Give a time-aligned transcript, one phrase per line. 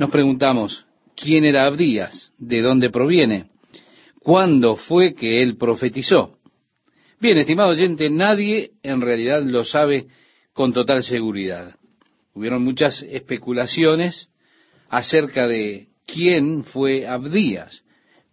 [0.00, 2.32] Nos preguntamos, ¿quién era Abdías?
[2.38, 3.50] ¿De dónde proviene?
[4.18, 6.38] ¿Cuándo fue que él profetizó?
[7.20, 10.06] Bien, estimado oyente, nadie en realidad lo sabe
[10.54, 11.76] con total seguridad.
[12.32, 14.30] Hubieron muchas especulaciones
[14.88, 17.84] acerca de quién fue Abdías,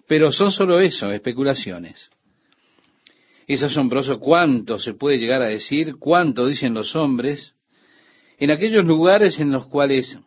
[0.08, 2.10] pero son solo eso, especulaciones.
[3.46, 7.56] Es asombroso cuánto se puede llegar a decir, cuánto dicen los hombres,
[8.38, 10.18] en aquellos lugares en los cuales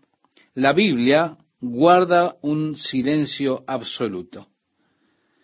[0.55, 4.49] la Biblia guarda un silencio absoluto.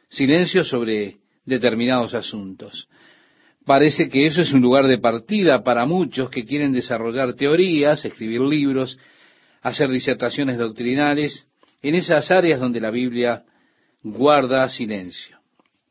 [0.09, 2.89] Silencio sobre determinados asuntos.
[3.65, 8.41] Parece que eso es un lugar de partida para muchos que quieren desarrollar teorías, escribir
[8.41, 8.99] libros,
[9.63, 11.47] hacer disertaciones doctrinales
[11.83, 13.45] en esas áreas donde la Biblia
[14.03, 15.39] guarda silencio.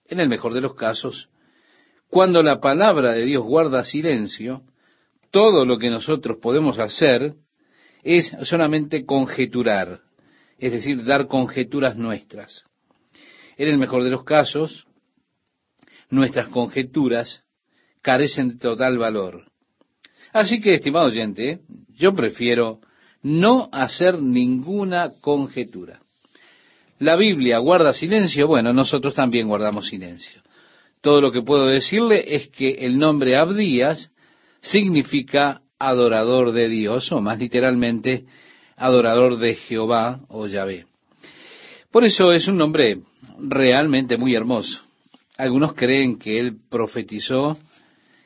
[0.07, 1.29] En el mejor de los casos,
[2.09, 4.61] cuando la palabra de Dios guarda silencio,
[5.31, 7.35] todo lo que nosotros podemos hacer
[8.05, 10.01] es solamente conjeturar,
[10.59, 12.63] es decir, dar conjeturas nuestras.
[13.57, 14.85] En el mejor de los casos,
[16.11, 17.43] nuestras conjeturas
[18.03, 19.45] carecen de total valor.
[20.31, 21.61] Así que, estimado oyente,
[21.95, 22.79] yo prefiero
[23.23, 25.99] no hacer ninguna conjetura.
[26.99, 30.43] La Biblia guarda silencio, bueno, nosotros también guardamos silencio.
[31.01, 34.11] Todo lo que puedo decirle es que el nombre Abdías
[34.61, 38.25] significa adorador de Dios, o más literalmente,
[38.75, 40.85] adorador de Jehová o Yahvé.
[41.91, 42.99] Por eso es un nombre
[43.39, 44.81] realmente muy hermoso.
[45.37, 47.57] Algunos creen que él profetizó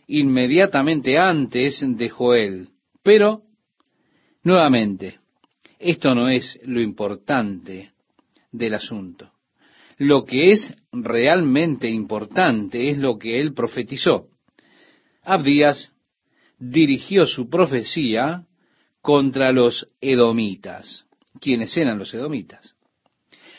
[0.07, 2.69] inmediatamente antes de Joel,
[3.03, 3.43] pero,
[4.43, 5.19] nuevamente,
[5.77, 7.91] esto no es lo importante
[8.51, 9.31] del asunto.
[9.97, 14.27] Lo que es realmente importante es lo que él profetizó.
[15.23, 15.91] Abdías
[16.59, 18.45] dirigió su profecía
[19.01, 21.05] contra los edomitas.
[21.39, 22.75] ¿Quiénes eran los edomitas?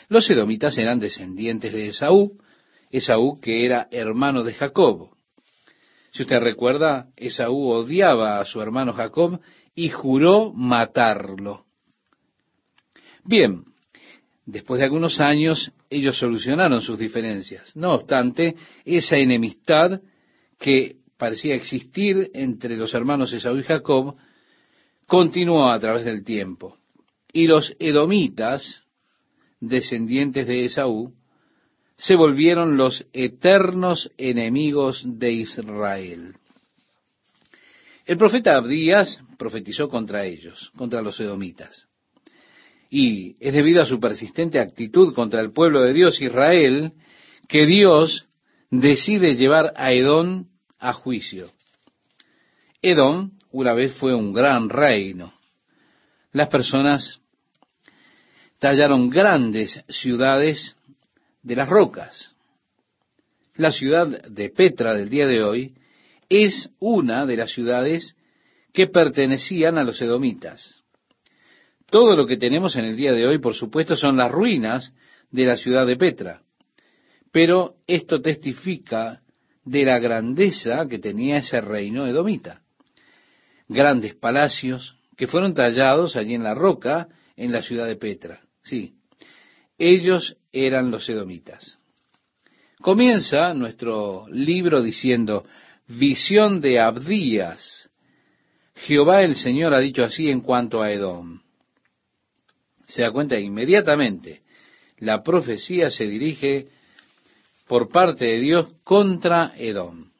[0.07, 2.37] Los edomitas eran descendientes de Esaú,
[2.91, 5.09] Esaú que era hermano de Jacob.
[6.11, 9.39] Si usted recuerda, Esaú odiaba a su hermano Jacob
[9.73, 11.65] y juró matarlo.
[13.23, 13.63] Bien,
[14.45, 17.75] después de algunos años ellos solucionaron sus diferencias.
[17.75, 20.01] No obstante, esa enemistad
[20.59, 24.15] que parecía existir entre los hermanos Esaú y Jacob,
[25.05, 26.77] continuó a través del tiempo.
[27.31, 28.81] Y los edomitas,
[29.59, 31.13] descendientes de Esaú,
[31.95, 36.33] se volvieron los eternos enemigos de Israel.
[38.07, 41.87] El profeta Abdías profetizó contra ellos, contra los edomitas.
[42.89, 46.93] Y es debido a su persistente actitud contra el pueblo de Dios Israel
[47.47, 48.27] que Dios
[48.71, 50.47] decide llevar a Edom
[50.81, 51.51] a juicio.
[52.81, 55.33] Edom una vez fue un gran reino.
[56.33, 57.21] Las personas
[58.59, 60.75] tallaron grandes ciudades
[61.43, 62.33] de las rocas.
[63.55, 65.75] La ciudad de Petra del día de hoy
[66.29, 68.15] es una de las ciudades
[68.73, 70.81] que pertenecían a los edomitas.
[71.89, 74.93] Todo lo que tenemos en el día de hoy, por supuesto, son las ruinas
[75.29, 76.41] de la ciudad de Petra.
[77.31, 79.21] Pero esto testifica
[79.63, 82.61] de la grandeza que tenía ese reino edomita.
[83.67, 88.41] Grandes palacios que fueron tallados allí en la roca en la ciudad de Petra.
[88.63, 88.95] Sí,
[89.77, 91.77] ellos eran los edomitas.
[92.81, 95.45] Comienza nuestro libro diciendo,
[95.87, 97.89] visión de Abdías.
[98.75, 101.41] Jehová el Señor ha dicho así en cuanto a Edom.
[102.87, 104.41] Se da cuenta inmediatamente,
[104.97, 106.67] la profecía se dirige
[107.71, 110.11] por parte de Dios contra Edom.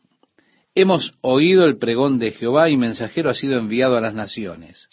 [0.74, 4.88] Hemos oído el pregón de Jehová y mensajero ha sido enviado a las naciones.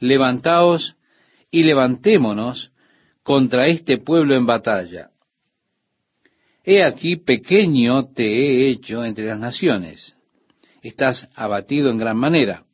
[0.00, 0.96] Levantaos
[1.52, 2.72] y levantémonos
[3.22, 5.10] contra este pueblo en batalla.
[6.64, 10.16] He aquí pequeño te he hecho entre las naciones.
[10.82, 12.64] Estás abatido en gran manera.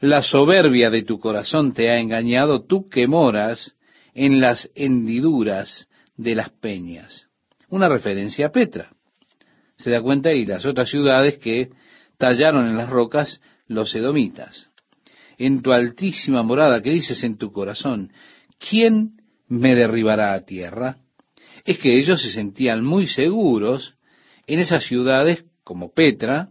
[0.00, 3.74] La soberbia de tu corazón te ha engañado, tú que moras
[4.14, 5.86] en las hendiduras
[6.16, 7.27] de las peñas
[7.70, 8.90] una referencia a Petra.
[9.76, 11.70] Se da cuenta y las otras ciudades que
[12.16, 14.70] tallaron en las rocas los edomitas.
[15.36, 18.12] En tu altísima morada, ¿qué dices en tu corazón?
[18.58, 19.12] ¿Quién
[19.46, 20.96] me derribará a tierra?
[21.64, 23.94] Es que ellos se sentían muy seguros
[24.46, 26.48] en esas ciudades como Petra,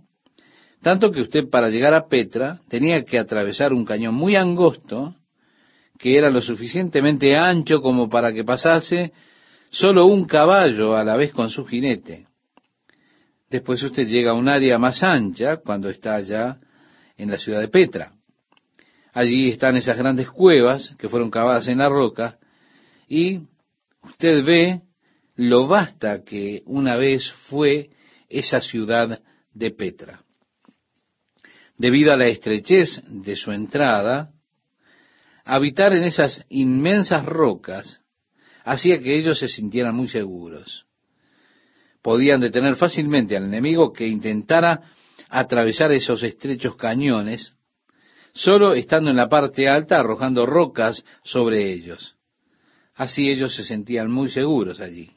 [0.82, 5.16] tanto que usted para llegar a Petra tenía que atravesar un cañón muy angosto,
[5.98, 9.12] que era lo suficientemente ancho como para que pasase
[9.70, 12.28] solo un caballo a la vez con su jinete.
[13.50, 16.60] Después usted llega a un área más ancha cuando está allá
[17.18, 18.14] en la ciudad de Petra.
[19.14, 22.38] Allí están esas grandes cuevas que fueron cavadas en la roca
[23.08, 23.40] y
[24.04, 24.82] usted ve
[25.36, 27.90] lo vasta que una vez fue
[28.30, 29.22] esa ciudad
[29.54, 30.22] de Petra.
[31.78, 34.32] Debido a la estrechez de su entrada,
[35.46, 38.02] habitar en esas inmensas rocas
[38.68, 40.86] hacía que ellos se sintieran muy seguros.
[42.02, 44.82] Podían detener fácilmente al enemigo que intentara
[45.30, 47.54] atravesar esos estrechos cañones,
[48.34, 52.18] solo estando en la parte alta arrojando rocas sobre ellos.
[52.94, 55.12] Así ellos se sentían muy seguros allí.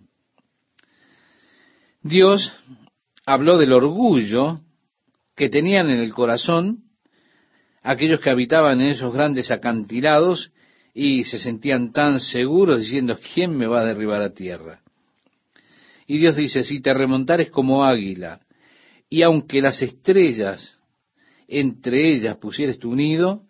[2.02, 2.52] Dios
[3.26, 4.60] habló del orgullo
[5.34, 6.84] que tenían en el corazón
[7.82, 10.52] aquellos que habitaban en esos grandes acantilados
[10.94, 14.80] y se sentían tan seguros diciendo, ¿quién me va a derribar a tierra?
[16.06, 18.40] Y Dios dice, si te remontares como águila,
[19.08, 20.80] y aunque las estrellas
[21.50, 23.42] entre ellas pusieres tu nido,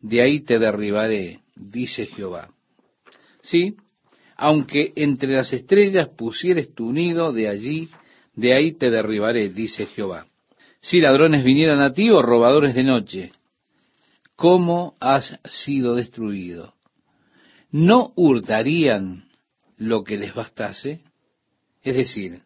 [0.00, 2.50] de ahí te derribaré, dice Jehová.
[3.42, 3.74] Sí,
[4.36, 7.88] aunque entre las estrellas pusieres tu nido, de allí,
[8.34, 10.26] de ahí te derribaré, dice Jehová.
[10.80, 13.32] Si ladrones vinieran a ti o robadores de noche,
[14.40, 16.72] ¿cómo has sido destruido?
[17.70, 19.28] ¿No hurtarían
[19.76, 21.04] lo que les bastase?
[21.82, 22.44] Es decir,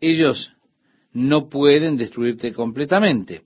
[0.00, 0.54] ellos
[1.12, 3.42] no pueden destruirte completamente.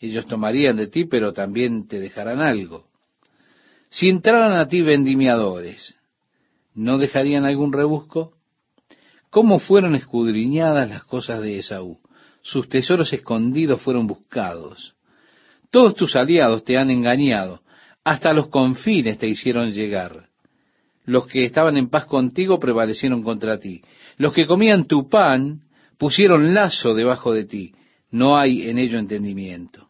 [0.00, 2.88] Ellos tomarían de ti, pero también te dejarán algo.
[3.88, 5.96] Si entraran a ti vendimiadores,
[6.74, 8.32] ¿no dejarían algún rebusco?
[9.30, 12.00] ¿Cómo fueron escudriñadas las cosas de Esaú?
[12.42, 14.93] Sus tesoros escondidos fueron buscados.
[15.74, 17.62] Todos tus aliados te han engañado,
[18.04, 20.28] hasta los confines te hicieron llegar.
[21.04, 23.82] Los que estaban en paz contigo prevalecieron contra ti.
[24.16, 25.62] Los que comían tu pan
[25.98, 27.74] pusieron lazo debajo de ti.
[28.12, 29.88] No hay en ello entendimiento.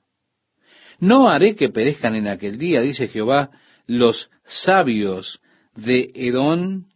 [1.00, 3.50] No haré que perezcan en aquel día, dice Jehová,
[3.86, 5.42] los sabios
[5.76, 6.86] de Edón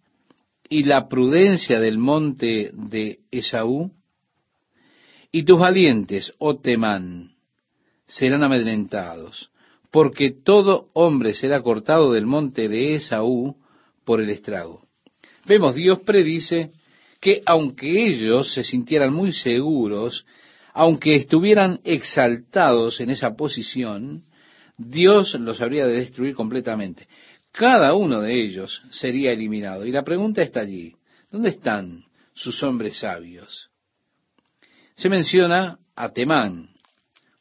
[0.67, 3.93] y la prudencia del monte de Esaú.
[5.31, 7.37] Y tus valientes, oh Temán,
[8.09, 9.51] serán amedrentados,
[9.93, 13.57] porque todo hombre será cortado del monte de Esaú
[14.05, 14.83] por el estrago.
[15.47, 16.73] Vemos, Dios predice
[17.21, 20.27] que aunque ellos se sintieran muy seguros,
[20.73, 24.25] aunque estuvieran exaltados en esa posición,
[24.77, 27.09] Dios los habría de destruir completamente.
[27.51, 29.85] Cada uno de ellos sería eliminado.
[29.85, 30.95] Y la pregunta está allí.
[31.31, 33.71] ¿Dónde están sus hombres sabios?
[34.95, 36.71] Se menciona a Temán.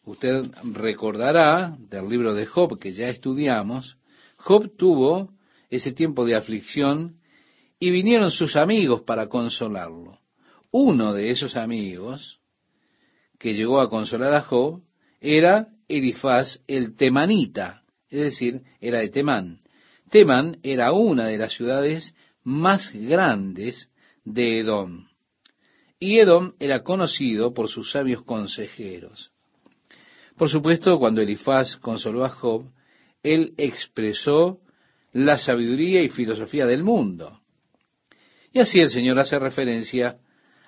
[0.07, 3.97] Usted recordará del libro de Job que ya estudiamos.
[4.37, 5.33] Job tuvo
[5.69, 7.17] ese tiempo de aflicción
[7.77, 10.19] y vinieron sus amigos para consolarlo.
[10.71, 12.39] Uno de esos amigos
[13.37, 14.81] que llegó a consolar a Job
[15.19, 19.59] era Elifaz el temanita, es decir, era de Temán.
[20.09, 23.91] Temán era una de las ciudades más grandes
[24.23, 25.05] de Edom.
[25.99, 29.33] Y Edom era conocido por sus sabios consejeros.
[30.37, 32.63] Por supuesto, cuando Elifaz consoló a Job,
[33.23, 34.59] él expresó
[35.13, 37.41] la sabiduría y filosofía del mundo.
[38.53, 40.17] Y así el Señor hace referencia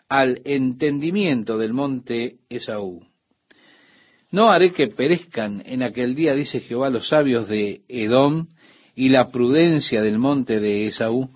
[0.10, 3.06] al entendimiento del monte Esaú.
[4.32, 8.48] No haré que perezcan en aquel día, dice Jehová, los sabios de Edom
[8.96, 11.30] y la prudencia del monte de Esaú,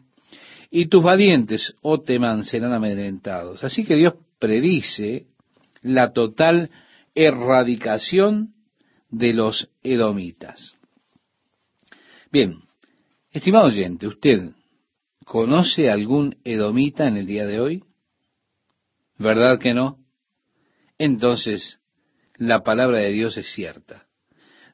[0.71, 3.63] y tus valientes, oh Temán, serán amedrentados.
[3.63, 5.28] Así que Dios predice
[5.83, 6.71] la total
[7.15, 8.53] erradicación
[9.09, 10.75] de los edomitas.
[12.31, 12.55] Bien,
[13.31, 14.51] estimado oyente, ¿usted
[15.23, 17.83] conoce algún edomita en el día de hoy?
[19.17, 19.99] ¿Verdad que no?
[20.97, 21.79] Entonces,
[22.37, 24.07] la palabra de Dios es cierta.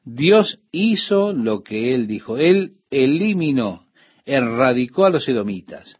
[0.04, 2.38] Dios hizo lo que Él dijo.
[2.38, 3.86] Él eliminó,
[4.24, 5.96] erradicó a los edomitas.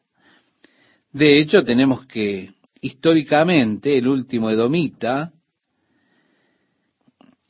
[1.12, 5.32] De hecho, tenemos que, históricamente, el último edomita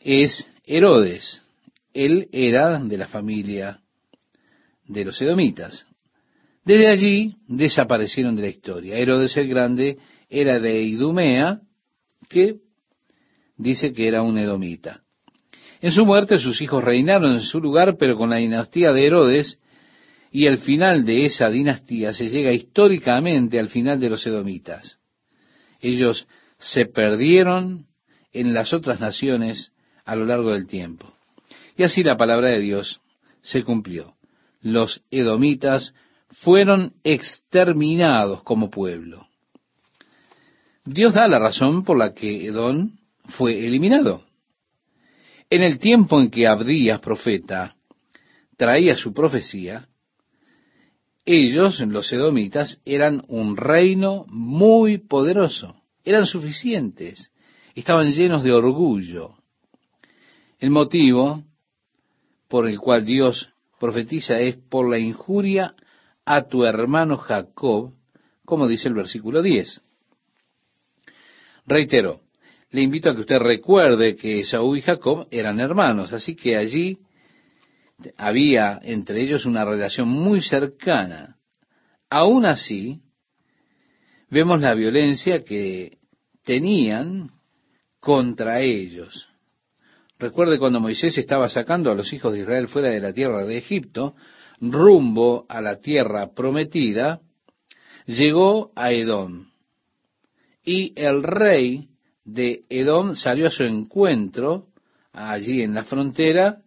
[0.01, 1.41] es Herodes.
[1.93, 3.81] Él era de la familia
[4.87, 5.87] de los edomitas.
[6.65, 8.97] Desde allí desaparecieron de la historia.
[8.97, 11.61] Herodes el Grande era de Idumea,
[12.29, 12.57] que
[13.57, 15.03] dice que era un edomita.
[15.81, 19.59] En su muerte sus hijos reinaron en su lugar, pero con la dinastía de Herodes
[20.31, 24.99] y el final de esa dinastía se llega históricamente al final de los edomitas.
[25.81, 26.29] Ellos
[26.59, 27.87] se perdieron
[28.33, 29.73] en las otras naciones
[30.11, 31.07] a lo largo del tiempo.
[31.77, 33.01] Y así la palabra de Dios
[33.43, 34.17] se cumplió.
[34.61, 35.95] Los edomitas
[36.31, 39.29] fueron exterminados como pueblo.
[40.85, 44.25] Dios da la razón por la que Edom fue eliminado.
[45.49, 47.77] En el tiempo en que Abdías, profeta,
[48.57, 49.87] traía su profecía,
[51.25, 57.31] ellos, los edomitas, eran un reino muy poderoso, eran suficientes,
[57.77, 59.40] estaban llenos de orgullo.
[60.61, 61.43] El motivo
[62.47, 65.75] por el cual Dios profetiza es por la injuria
[66.27, 67.95] a tu hermano Jacob,
[68.45, 69.81] como dice el versículo 10.
[71.65, 72.21] Reitero,
[72.73, 76.99] le invito a que usted recuerde que Saúl y Jacob eran hermanos, así que allí
[78.19, 81.39] había entre ellos una relación muy cercana.
[82.11, 83.01] Aún así,
[84.29, 85.97] vemos la violencia que
[86.45, 87.31] tenían
[87.99, 89.30] contra ellos.
[90.21, 93.57] Recuerde cuando Moisés estaba sacando a los hijos de Israel fuera de la tierra de
[93.57, 94.15] Egipto,
[94.61, 97.23] rumbo a la tierra prometida,
[98.05, 99.47] llegó a Edom.
[100.63, 101.89] Y el rey
[102.23, 104.67] de Edom salió a su encuentro
[105.15, 106.59] allí en la frontera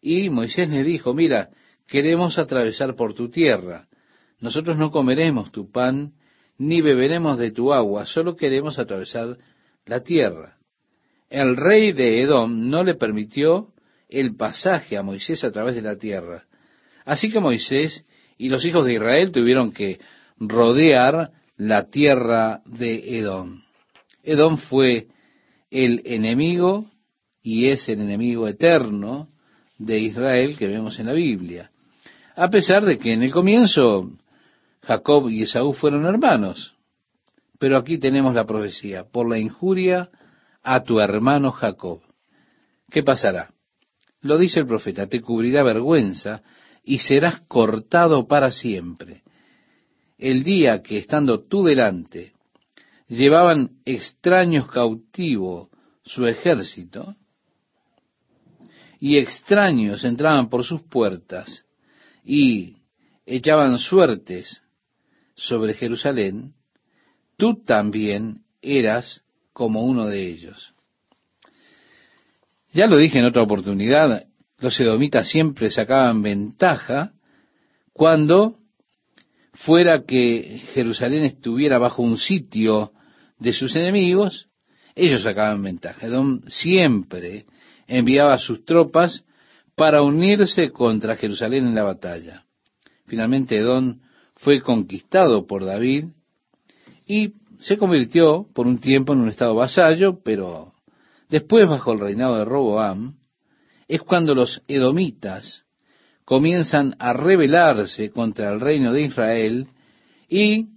[0.00, 1.50] y Moisés le dijo, mira,
[1.86, 3.86] queremos atravesar por tu tierra.
[4.38, 6.14] Nosotros no comeremos tu pan
[6.56, 9.36] ni beberemos de tu agua, solo queremos atravesar
[9.84, 10.56] la tierra.
[11.30, 13.68] El rey de Edom no le permitió
[14.08, 16.44] el pasaje a Moisés a través de la tierra.
[17.04, 18.04] Así que Moisés
[18.36, 20.00] y los hijos de Israel tuvieron que
[20.38, 23.62] rodear la tierra de Edom.
[24.24, 25.06] Edom fue
[25.70, 26.86] el enemigo
[27.42, 29.28] y es el enemigo eterno
[29.78, 31.70] de Israel que vemos en la Biblia.
[32.34, 34.10] A pesar de que en el comienzo
[34.82, 36.74] Jacob y Esaú fueron hermanos.
[37.58, 40.10] Pero aquí tenemos la profecía, por la injuria
[40.62, 42.00] a tu hermano Jacob.
[42.90, 43.52] ¿Qué pasará?
[44.22, 46.42] Lo dice el profeta, te cubrirá vergüenza
[46.84, 49.22] y serás cortado para siempre.
[50.18, 52.32] El día que estando tú delante
[53.08, 55.68] llevaban extraños cautivos
[56.02, 57.16] su ejército,
[59.00, 61.64] y extraños entraban por sus puertas
[62.22, 62.76] y
[63.24, 64.62] echaban suertes
[65.34, 66.54] sobre Jerusalén,
[67.38, 69.22] tú también eras
[69.60, 70.72] como uno de ellos.
[72.72, 74.24] Ya lo dije en otra oportunidad,
[74.58, 77.12] los edomitas siempre sacaban ventaja
[77.92, 78.56] cuando
[79.52, 82.92] fuera que Jerusalén estuviera bajo un sitio
[83.38, 84.48] de sus enemigos,
[84.94, 86.06] ellos sacaban ventaja.
[86.06, 87.44] Edom siempre
[87.86, 89.26] enviaba sus tropas
[89.74, 92.46] para unirse contra Jerusalén en la batalla.
[93.04, 94.00] Finalmente Edom
[94.36, 96.06] fue conquistado por David
[97.06, 100.72] y se convirtió por un tiempo en un estado vasallo, pero
[101.28, 103.16] después bajo el reinado de Roboam
[103.86, 105.64] es cuando los edomitas
[106.24, 109.66] comienzan a rebelarse contra el reino de Israel
[110.28, 110.68] y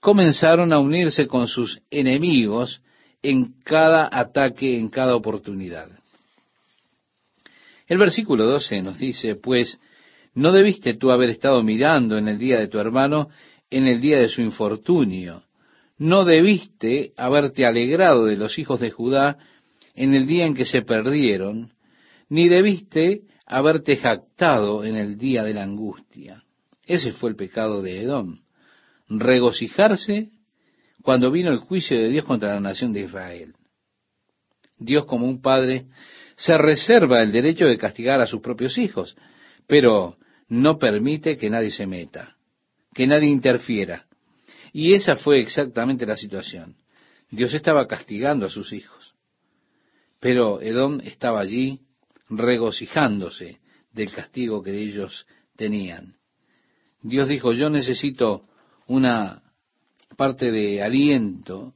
[0.00, 2.82] comenzaron a unirse con sus enemigos
[3.22, 5.88] en cada ataque, en cada oportunidad.
[7.86, 9.78] El versículo 12 nos dice, pues,
[10.34, 13.28] no debiste tú haber estado mirando en el día de tu hermano,
[13.70, 15.45] en el día de su infortunio.
[15.98, 19.38] No debiste haberte alegrado de los hijos de Judá
[19.94, 21.72] en el día en que se perdieron,
[22.28, 26.42] ni debiste haberte jactado en el día de la angustia.
[26.84, 28.40] Ese fue el pecado de Edom.
[29.08, 30.28] Regocijarse
[31.02, 33.54] cuando vino el juicio de Dios contra la nación de Israel.
[34.78, 35.86] Dios como un padre
[36.36, 39.16] se reserva el derecho de castigar a sus propios hijos,
[39.66, 40.16] pero
[40.48, 42.36] no permite que nadie se meta,
[42.92, 44.05] que nadie interfiera.
[44.78, 46.76] Y esa fue exactamente la situación.
[47.30, 49.14] Dios estaba castigando a sus hijos,
[50.20, 51.80] pero Edom estaba allí
[52.28, 53.58] regocijándose
[53.94, 56.16] del castigo que ellos tenían.
[57.00, 58.50] Dios dijo, yo necesito
[58.86, 59.44] una
[60.18, 61.72] parte de aliento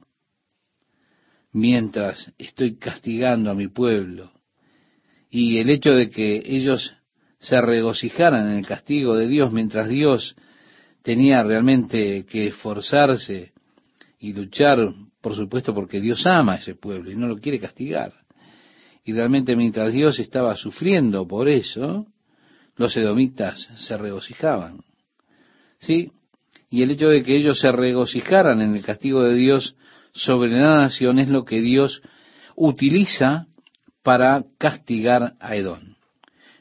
[1.53, 4.31] mientras estoy castigando a mi pueblo
[5.31, 6.95] y el hecho de que ellos
[7.39, 10.35] se regocijaran en el castigo de Dios mientras Dios
[11.03, 13.51] tenía realmente que esforzarse
[14.19, 14.79] y luchar,
[15.21, 18.13] por supuesto, porque Dios ama a ese pueblo y no lo quiere castigar.
[19.03, 22.05] Y realmente mientras Dios estaba sufriendo por eso,
[22.75, 24.81] los edomitas se regocijaban.
[25.79, 26.11] ¿Sí?
[26.69, 29.75] Y el hecho de que ellos se regocijaran en el castigo de Dios
[30.13, 32.01] sobre la nación es lo que Dios
[32.55, 33.47] utiliza
[34.03, 35.79] para castigar a Edom.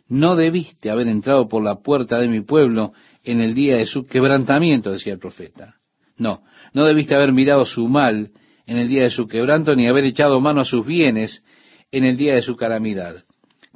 [0.09, 2.93] No debiste haber entrado por la puerta de mi pueblo
[3.25, 5.77] en el día de su quebrantamiento, decía el profeta.
[6.17, 8.31] No, no debiste haber mirado su mal
[8.67, 11.43] en el día de su quebranto, ni haber echado mano a sus bienes
[11.91, 13.25] en el día de su calamidad.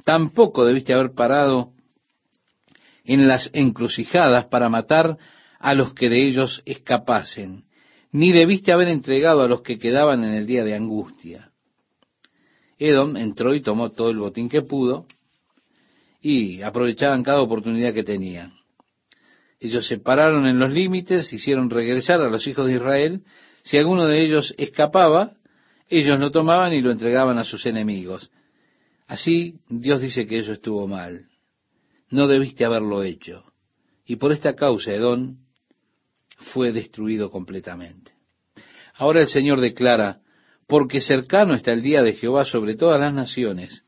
[0.03, 1.71] Tampoco debiste haber parado
[3.03, 5.17] en las encrucijadas para matar
[5.59, 7.63] a los que de ellos escapasen,
[8.11, 11.51] ni debiste haber entregado a los que quedaban en el día de angustia.
[12.77, 15.05] Edom entró y tomó todo el botín que pudo
[16.21, 18.53] y aprovechaban cada oportunidad que tenían.
[19.65, 23.23] Ellos se pararon en los límites, hicieron regresar a los hijos de Israel.
[23.63, 25.33] Si alguno de ellos escapaba,
[25.89, 28.29] ellos lo tomaban y lo entregaban a sus enemigos.
[29.07, 31.25] Así Dios dice que eso estuvo mal.
[32.11, 33.43] No debiste haberlo hecho.
[34.05, 35.37] Y por esta causa Edom
[36.37, 38.11] fue destruido completamente.
[38.93, 40.19] Ahora el Señor declara,
[40.67, 43.83] porque cercano está el día de Jehová sobre todas las naciones,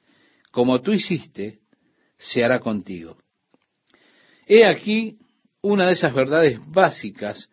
[0.49, 1.59] como tú hiciste,
[2.17, 3.17] se hará contigo.
[4.47, 5.19] He aquí
[5.61, 7.49] una de esas verdades básicas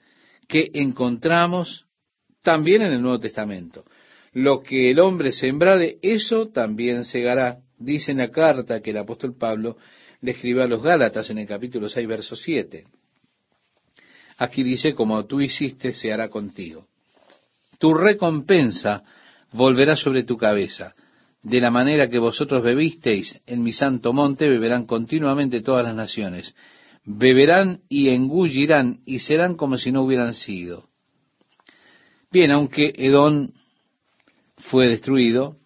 [0.46, 1.86] que encontramos
[2.42, 3.84] también en el Nuevo Testamento.
[4.32, 7.58] Lo que el hombre sembrare, eso también segará.
[7.78, 9.76] Dice en la carta que el apóstol Pablo
[10.20, 12.84] le escribió a los Gálatas en el capítulo 6, verso 7.
[14.38, 16.86] Aquí dice, como tú hiciste, se hará contigo.
[17.78, 19.02] Tu recompensa
[19.52, 20.94] volverá sobre tu cabeza.
[21.42, 26.54] De la manera que vosotros bebisteis en mi santo monte, beberán continuamente todas las naciones.
[27.04, 30.88] Beberán y engullirán y serán como si no hubieran sido.
[32.30, 33.54] Bien, aunque Edón
[34.56, 35.56] fue destruido,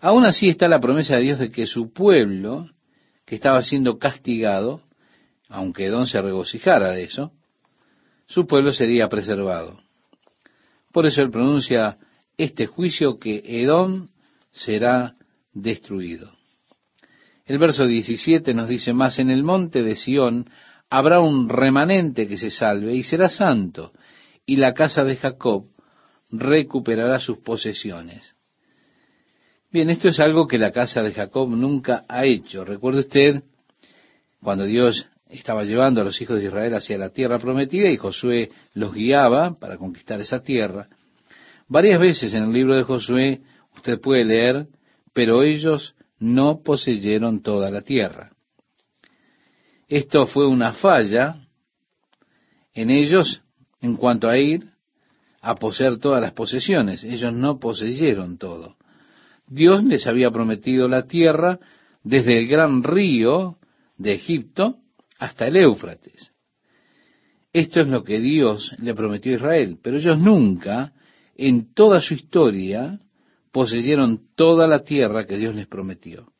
[0.00, 2.68] aún así está la promesa de Dios de que su pueblo,
[3.26, 4.82] que estaba siendo castigado,
[5.48, 7.32] aunque Edón se regocijara de eso,
[8.26, 9.80] su pueblo sería preservado.
[10.92, 11.98] Por eso él pronuncia
[12.38, 14.08] este juicio que Edom
[14.50, 15.16] será
[15.52, 16.32] destruido.
[17.50, 20.44] El verso 17 nos dice más, en el monte de Sión
[20.88, 23.90] habrá un remanente que se salve y será santo,
[24.46, 25.64] y la casa de Jacob
[26.30, 28.36] recuperará sus posesiones.
[29.72, 32.64] Bien, esto es algo que la casa de Jacob nunca ha hecho.
[32.64, 33.42] Recuerde usted
[34.40, 38.50] cuando Dios estaba llevando a los hijos de Israel hacia la tierra prometida y Josué
[38.74, 40.86] los guiaba para conquistar esa tierra.
[41.66, 43.40] Varias veces en el libro de Josué
[43.74, 44.68] usted puede leer,
[45.12, 48.30] pero ellos no poseyeron toda la tierra.
[49.88, 51.34] Esto fue una falla
[52.72, 53.42] en ellos
[53.80, 54.64] en cuanto a ir
[55.40, 57.02] a poseer todas las posesiones.
[57.02, 58.76] Ellos no poseyeron todo.
[59.48, 61.58] Dios les había prometido la tierra
[62.04, 63.56] desde el gran río
[63.96, 64.76] de Egipto
[65.18, 66.32] hasta el Éufrates.
[67.52, 70.92] Esto es lo que Dios le prometió a Israel, pero ellos nunca,
[71.34, 73.00] en toda su historia,
[73.52, 76.32] poseyeron toda la tierra que Dios les prometió.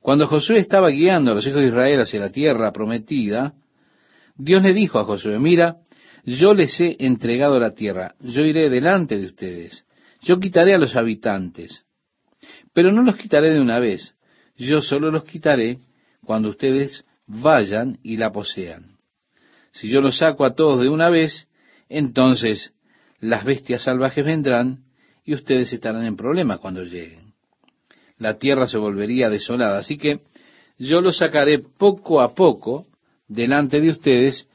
[0.00, 3.54] Cuando Josué estaba guiando a los hijos de Israel hacia la tierra prometida,
[4.36, 5.76] Dios le dijo a Josué, mira,
[6.24, 9.84] yo les he entregado la tierra, yo iré delante de ustedes,
[10.22, 11.84] yo quitaré a los habitantes,
[12.72, 14.14] pero no los quitaré de una vez,
[14.56, 15.78] yo solo los quitaré
[16.24, 18.98] cuando ustedes vayan y la posean.
[19.72, 21.48] Si yo los saco a todos de una vez,
[21.88, 22.72] entonces
[23.20, 24.84] las bestias salvajes vendrán
[25.30, 27.34] y ustedes estarán en problemas cuando lleguen.
[28.18, 30.22] La tierra se volvería desolada, así que
[30.76, 32.86] yo los sacaré poco a poco
[33.28, 34.48] delante de ustedes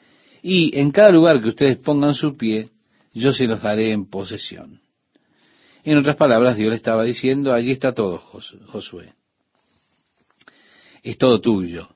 [0.44, 2.72] y en cada lugar que ustedes pongan su pie,
[3.14, 4.82] yo se los daré en posesión.
[5.86, 9.14] En otras palabras, Dios le estaba diciendo, allí está todo, Josué.
[11.04, 11.88] Es todo tuyo.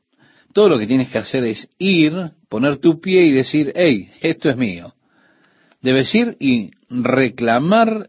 [0.54, 2.14] Todo lo que tienes que hacer es ir,
[2.48, 4.94] poner tu pie y decir, hey, esto es mío.
[5.82, 8.08] Debes ir y reclamar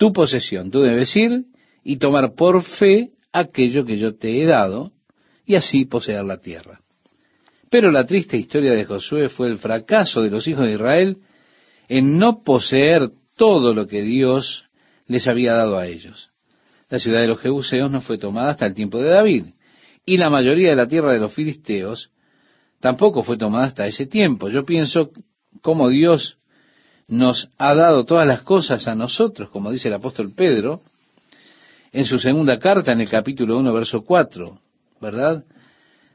[0.00, 0.70] tu posesión.
[0.70, 1.44] Tú debes ir
[1.84, 4.92] y tomar por fe aquello que yo te he dado
[5.44, 6.80] y así poseer la tierra.
[7.70, 11.18] Pero la triste historia de Josué fue el fracaso de los hijos de Israel
[11.86, 14.64] en no poseer todo lo que Dios
[15.06, 16.30] les había dado a ellos.
[16.88, 19.44] La ciudad de los Jebuseos no fue tomada hasta el tiempo de David
[20.06, 22.10] y la mayoría de la tierra de los filisteos
[22.80, 24.48] tampoco fue tomada hasta ese tiempo.
[24.48, 25.10] Yo pienso
[25.60, 26.38] cómo Dios
[27.10, 30.80] nos ha dado todas las cosas a nosotros, como dice el apóstol Pedro,
[31.92, 34.58] en su segunda carta, en el capítulo 1, verso 4,
[35.00, 35.44] ¿verdad?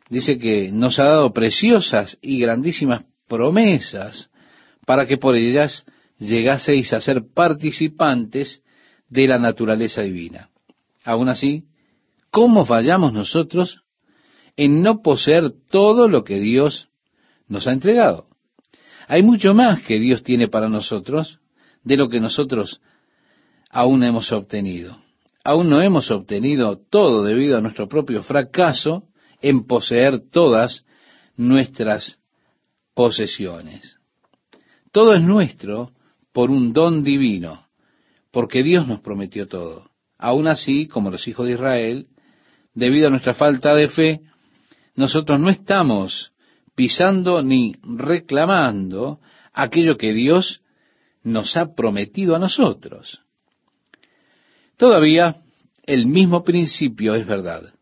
[0.09, 4.29] Dice que nos ha dado preciosas y grandísimas promesas
[4.85, 5.85] para que por ellas
[6.17, 8.63] llegaseis a ser participantes
[9.09, 10.49] de la naturaleza divina.
[11.03, 11.65] Aún así,
[12.31, 13.85] ¿cómo fallamos nosotros
[14.57, 16.89] en no poseer todo lo que Dios
[17.47, 18.25] nos ha entregado.
[19.07, 21.39] Hay mucho más que Dios tiene para nosotros
[21.83, 22.81] de lo que nosotros
[23.69, 24.97] aún hemos obtenido.
[25.43, 29.03] Aún no hemos obtenido todo debido a nuestro propio fracaso
[29.41, 30.85] en poseer todas
[31.35, 32.19] nuestras
[32.95, 33.97] posesiones.
[34.91, 35.91] Todo es nuestro
[36.31, 37.67] por un don divino,
[38.31, 39.89] porque Dios nos prometió todo.
[40.17, 42.07] Aún así, como los hijos de Israel,
[42.73, 44.21] debido a nuestra falta de fe,
[44.95, 46.31] nosotros no estamos
[46.75, 49.19] pisando ni reclamando
[49.53, 50.61] aquello que Dios
[51.23, 53.21] nos ha prometido a nosotros.
[54.77, 55.37] Todavía
[55.83, 57.73] el mismo principio es verdad.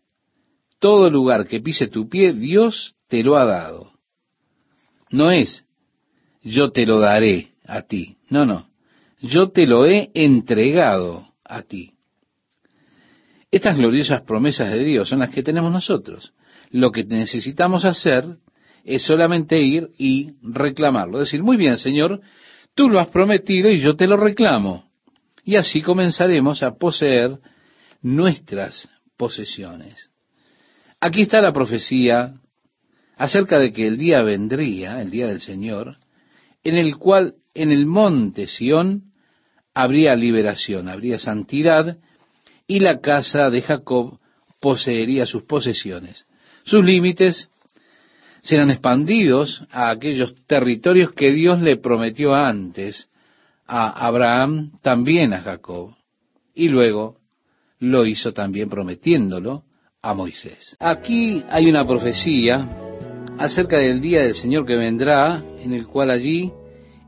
[0.80, 3.94] Todo lugar que pise tu pie, Dios te lo ha dado.
[5.10, 5.66] No es
[6.44, 8.18] yo te lo daré a ti.
[8.30, 8.68] No, no.
[9.22, 11.94] Yo te lo he entregado a ti.
[13.50, 16.34] Estas gloriosas promesas de Dios son las que tenemos nosotros.
[16.70, 18.26] Lo que necesitamos hacer
[18.84, 21.20] es solamente ir y reclamarlo.
[21.20, 22.22] Decir, muy bien, Señor,
[22.76, 24.90] tú lo has prometido y yo te lo reclamo.
[25.44, 27.40] Y así comenzaremos a poseer
[28.02, 30.10] nuestras posesiones.
[31.00, 32.36] Aquí está la profecía
[33.18, 35.98] acerca de que el día vendría, el día del Señor,
[36.64, 39.14] en el cual en el monte Sión
[39.74, 41.98] habría liberación, habría santidad,
[42.68, 44.20] y la casa de Jacob
[44.62, 46.26] poseería sus posesiones.
[46.64, 47.50] Sus límites
[48.44, 53.10] serán expandidos a aquellos territorios que Dios le prometió antes
[53.66, 55.96] a Abraham, también a Jacob,
[56.54, 57.18] y luego
[57.80, 59.64] lo hizo también prometiéndolo
[60.02, 60.76] a Moisés.
[60.80, 62.68] Aquí hay una profecía
[63.38, 66.52] acerca del día del Señor que vendrá, en el cual allí,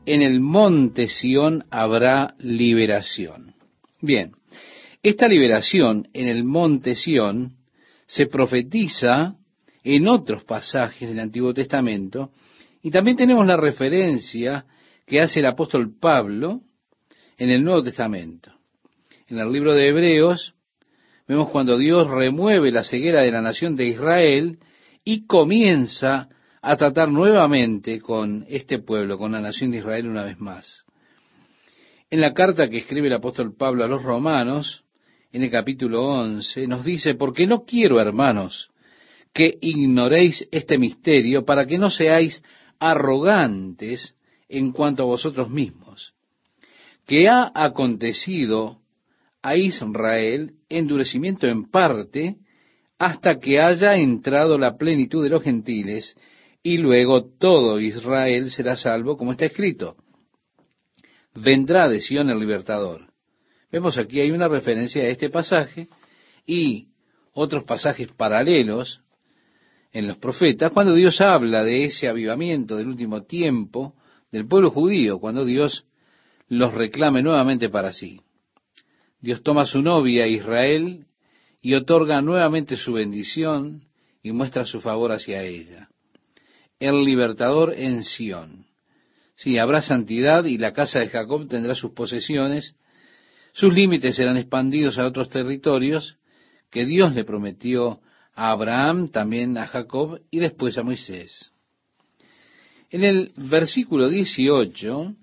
[0.05, 3.55] en el monte Sión, habrá liberación.
[4.01, 4.31] Bien,
[5.03, 7.57] esta liberación en el monte Sión
[8.07, 9.35] se profetiza
[9.85, 12.31] en otros pasajes del Antiguo Testamento,
[12.81, 14.65] y también tenemos la referencia
[15.05, 16.61] que hace el apóstol Pablo
[17.37, 18.51] en el Nuevo Testamento.
[19.27, 20.55] En el libro de Hebreos
[21.27, 24.57] vemos cuando Dios remueve la ceguera de la nación de Israel
[25.03, 26.29] y comienza
[26.63, 30.83] a tratar nuevamente con este pueblo, con la nación de Israel una vez más.
[32.09, 34.83] En la carta que escribe el apóstol Pablo a los romanos,
[35.31, 38.71] en el capítulo 11, nos dice, porque no quiero, hermanos,
[39.35, 42.41] que ignoréis este misterio para que no seáis
[42.79, 44.15] arrogantes
[44.47, 46.13] en cuanto a vosotros mismos,
[47.05, 48.79] que ha acontecido
[49.41, 52.37] a Israel endurecimiento en parte
[52.97, 56.15] hasta que haya entrado la plenitud de los gentiles,
[56.63, 59.97] y luego todo Israel será salvo, como está escrito.
[61.33, 63.11] Vendrá de Sion el libertador.
[63.69, 65.89] Vemos aquí hay una referencia a este pasaje
[66.47, 66.87] y
[67.33, 69.01] otros pasajes paralelos
[69.95, 73.95] en los profetas, cuando Dios habla de ese avivamiento del último tiempo
[74.29, 75.85] del pueblo judío, cuando Dios
[76.49, 78.19] los reclame nuevamente para sí.
[79.21, 81.05] Dios toma su novia Israel
[81.61, 83.83] y otorga nuevamente su bendición
[84.21, 85.87] y muestra su favor hacia ella.
[86.77, 88.65] El libertador en Sión.
[89.35, 92.75] Sí, habrá santidad y la casa de Jacob tendrá sus posesiones,
[93.53, 96.17] sus límites serán expandidos a otros territorios
[96.69, 98.01] que Dios le prometió
[98.35, 101.51] a Abraham, también a Jacob y después a Moisés.
[102.89, 105.15] En el versículo 18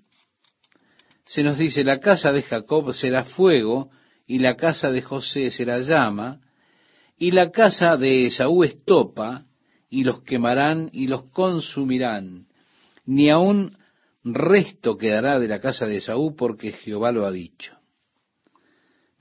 [1.25, 3.89] se nos dice, la casa de Jacob será fuego
[4.27, 6.41] y la casa de José será llama
[7.17, 9.45] y la casa de Esaú estopa
[9.89, 12.47] y los quemarán y los consumirán.
[13.05, 13.77] Ni aun
[14.23, 17.82] resto quedará de la casa de Esaú porque Jehová lo ha dicho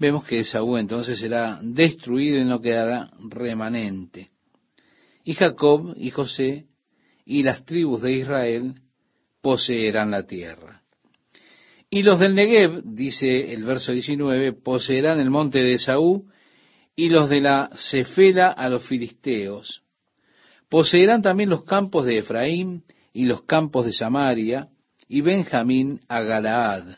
[0.03, 4.31] vemos que Esaú entonces será destruido y no quedará remanente.
[5.25, 6.67] Y Jacob y José
[7.25, 8.75] y las tribus de Israel
[9.41, 10.83] poseerán la tierra.
[11.89, 16.27] Y los del Negev, dice el verso 19, poseerán el monte de Esaú
[16.97, 19.85] y los de la Cefela a los filisteos.
[20.69, 24.69] Poseerán también los campos de Efraín y los campos de Samaria
[25.07, 26.97] y Benjamín a Galaad.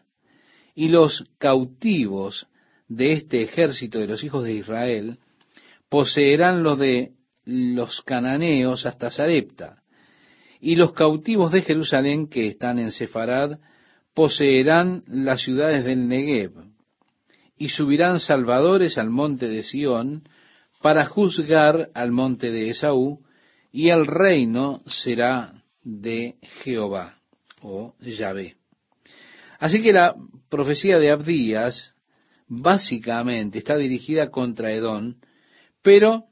[0.75, 2.47] Y los cautivos
[2.89, 5.19] de este ejército de los hijos de Israel
[5.89, 7.13] poseerán los de
[7.45, 9.83] los cananeos hasta Sarepta,
[10.61, 13.59] y los cautivos de Jerusalén que están en Sefarad
[14.15, 16.53] poseerán las ciudades del Negev,
[17.57, 20.25] y subirán salvadores al monte de Sión
[20.81, 23.21] para juzgar al monte de Esaú,
[23.71, 27.19] y el reino será de Jehová
[27.61, 28.57] o Yahvé.
[29.59, 30.15] Así que la
[30.49, 31.94] profecía de Abdías
[32.61, 35.17] básicamente está dirigida contra Edón,
[35.83, 36.25] pero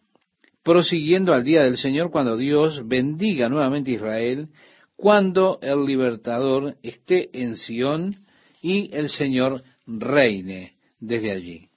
[0.62, 4.48] prosiguiendo al día del Señor cuando Dios bendiga nuevamente a Israel,
[4.96, 8.24] cuando el libertador esté en Sión
[8.60, 11.68] y el Señor reine desde allí.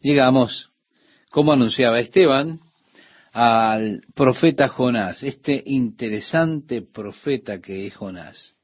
[0.00, 0.68] Llegamos,
[1.30, 2.60] como anunciaba Esteban,
[3.32, 8.55] al profeta Jonás, este interesante profeta que es Jonás.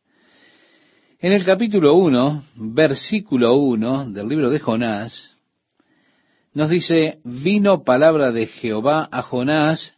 [1.25, 5.37] En el capítulo 1, versículo 1 del libro de Jonás,
[6.53, 9.97] nos dice, vino palabra de Jehová a Jonás,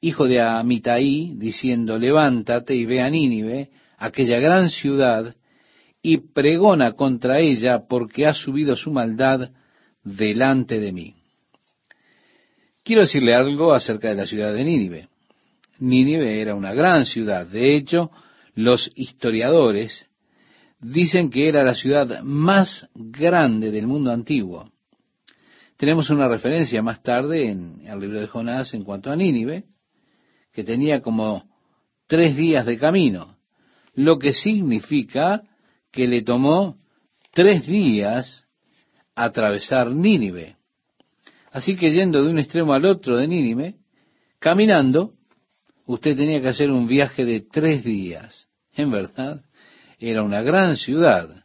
[0.00, 5.36] hijo de Amitai, diciendo, levántate y ve a Nínive, aquella gran ciudad,
[6.02, 9.50] y pregona contra ella porque ha subido su maldad
[10.02, 11.14] delante de mí.
[12.82, 15.06] Quiero decirle algo acerca de la ciudad de Nínive.
[15.78, 17.46] Nínive era una gran ciudad.
[17.46, 18.10] De hecho,
[18.56, 20.08] los historiadores
[20.84, 24.70] dicen que era la ciudad más grande del mundo antiguo.
[25.78, 29.64] Tenemos una referencia más tarde en el libro de Jonás en cuanto a Nínive,
[30.52, 31.44] que tenía como
[32.06, 33.38] tres días de camino,
[33.94, 35.42] lo que significa
[35.90, 36.76] que le tomó
[37.32, 38.46] tres días
[39.14, 40.56] atravesar Nínive.
[41.50, 43.76] Así que yendo de un extremo al otro de Nínive,
[44.38, 45.14] caminando,
[45.86, 48.48] usted tenía que hacer un viaje de tres días.
[48.74, 49.42] En verdad,
[49.98, 51.44] era una gran ciudad.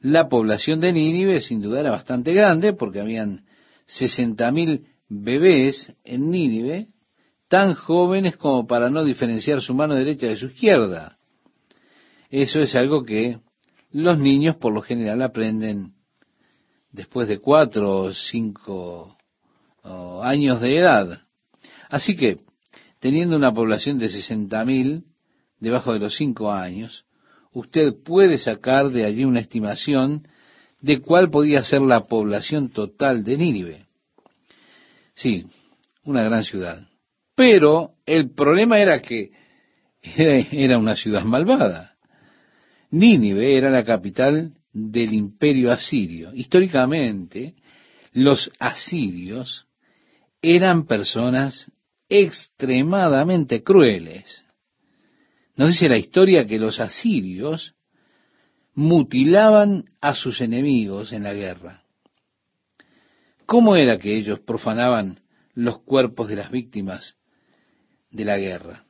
[0.00, 3.44] La población de Nínive sin duda era bastante grande porque habían
[3.86, 6.88] sesenta mil bebés en Nínive,
[7.48, 11.18] tan jóvenes como para no diferenciar su mano derecha de su izquierda.
[12.30, 13.38] Eso es algo que
[13.92, 15.92] los niños por lo general aprenden
[16.90, 19.16] después de cuatro o cinco
[20.22, 21.20] años de edad.
[21.88, 22.38] Así que,
[22.98, 25.04] teniendo una población de sesenta mil
[25.60, 27.04] debajo de los cinco años,
[27.54, 30.26] usted puede sacar de allí una estimación
[30.80, 33.86] de cuál podía ser la población total de Nínive.
[35.14, 35.46] Sí,
[36.04, 36.86] una gran ciudad.
[37.34, 39.30] Pero el problema era que
[40.02, 41.94] era una ciudad malvada.
[42.90, 46.34] Nínive era la capital del imperio asirio.
[46.34, 47.54] Históricamente,
[48.12, 49.66] los asirios
[50.42, 51.70] eran personas
[52.08, 54.43] extremadamente crueles.
[55.56, 57.74] Nos dice la historia que los asirios
[58.74, 61.84] mutilaban a sus enemigos en la guerra.
[63.46, 65.20] ¿Cómo era que ellos profanaban
[65.54, 67.16] los cuerpos de las víctimas
[68.10, 68.84] de la guerra?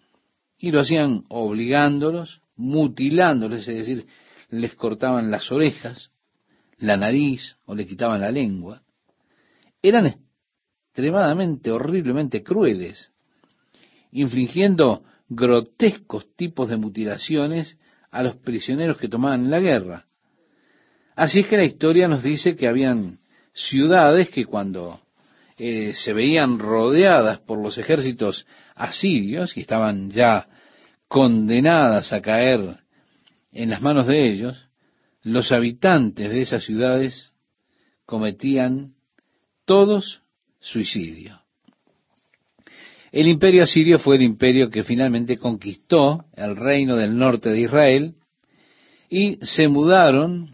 [0.58, 4.06] Y lo hacían obligándolos mutilándoles, es decir,
[4.48, 6.12] les cortaban las orejas,
[6.78, 8.82] la nariz o le quitaban la lengua.
[9.82, 13.12] Eran extremadamente, horriblemente crueles,
[14.12, 17.78] infligiendo grotescos tipos de mutilaciones
[18.10, 20.06] a los prisioneros que tomaban la guerra.
[21.16, 23.20] Así es que la historia nos dice que habían
[23.52, 25.00] ciudades que cuando
[25.58, 30.48] eh, se veían rodeadas por los ejércitos asirios y estaban ya
[31.06, 32.78] condenadas a caer
[33.52, 34.68] en las manos de ellos,
[35.22, 37.32] los habitantes de esas ciudades
[38.04, 38.94] cometían
[39.64, 40.22] todos
[40.58, 41.43] suicidio.
[43.14, 48.14] El imperio asirio fue el imperio que finalmente conquistó el reino del norte de Israel
[49.08, 50.50] y se mudaron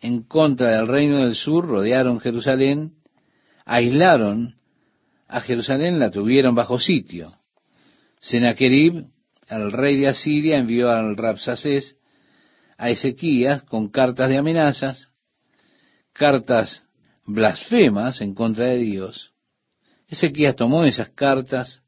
[0.00, 2.94] en contra del reino del sur, rodearon Jerusalén,
[3.64, 4.56] aislaron
[5.28, 7.36] a Jerusalén, la tuvieron bajo sitio.
[8.18, 9.04] Sennacherib
[9.48, 11.96] el rey de Asiria envió al Rapsacés
[12.78, 15.12] a Ezequías con cartas de amenazas,
[16.12, 16.82] cartas
[17.26, 19.32] blasfemas en contra de Dios.
[20.08, 21.81] Ezequías tomó esas cartas,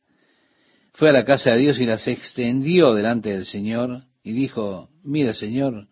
[0.95, 5.35] fue a la casa de Dios y las extendió delante del Señor y dijo, mira
[5.35, 5.89] Señor,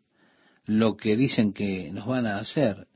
[0.64, 2.86] lo que dicen que nos van a hacer.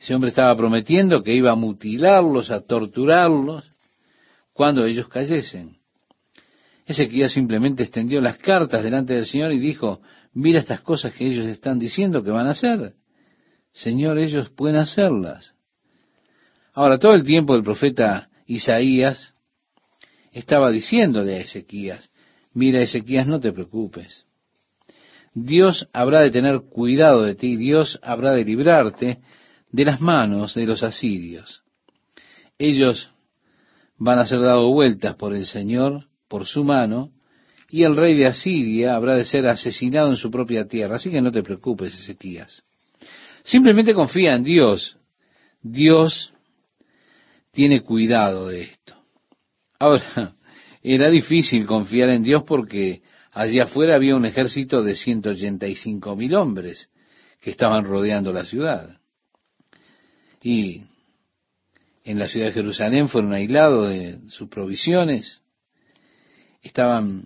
[0.00, 3.70] Ese hombre estaba prometiendo que iba a mutilarlos, a torturarlos,
[4.52, 5.78] cuando ellos cayesen.
[6.84, 10.00] Ezequiel simplemente extendió las cartas delante del Señor y dijo,
[10.32, 12.94] mira estas cosas que ellos están diciendo que van a hacer.
[13.70, 15.54] Señor, ellos pueden hacerlas.
[16.72, 19.35] Ahora, todo el tiempo el profeta Isaías
[20.38, 22.10] estaba diciéndole a Ezequías,
[22.52, 24.26] mira Ezequías, no te preocupes.
[25.32, 29.20] Dios habrá de tener cuidado de ti, Dios habrá de librarte
[29.70, 31.62] de las manos de los asirios.
[32.58, 33.10] Ellos
[33.96, 37.12] van a ser dados vueltas por el Señor por su mano,
[37.70, 40.96] y el rey de Asiria habrá de ser asesinado en su propia tierra.
[40.96, 42.62] Así que no te preocupes, Ezequías.
[43.42, 44.98] Simplemente confía en Dios.
[45.62, 46.32] Dios
[47.52, 48.95] tiene cuidado de esto.
[49.78, 50.34] Ahora,
[50.82, 56.90] era difícil confiar en Dios porque allí afuera había un ejército de 185 mil hombres
[57.40, 58.98] que estaban rodeando la ciudad.
[60.42, 60.82] Y
[62.04, 65.42] en la ciudad de Jerusalén fueron aislados de sus provisiones,
[66.62, 67.24] estaban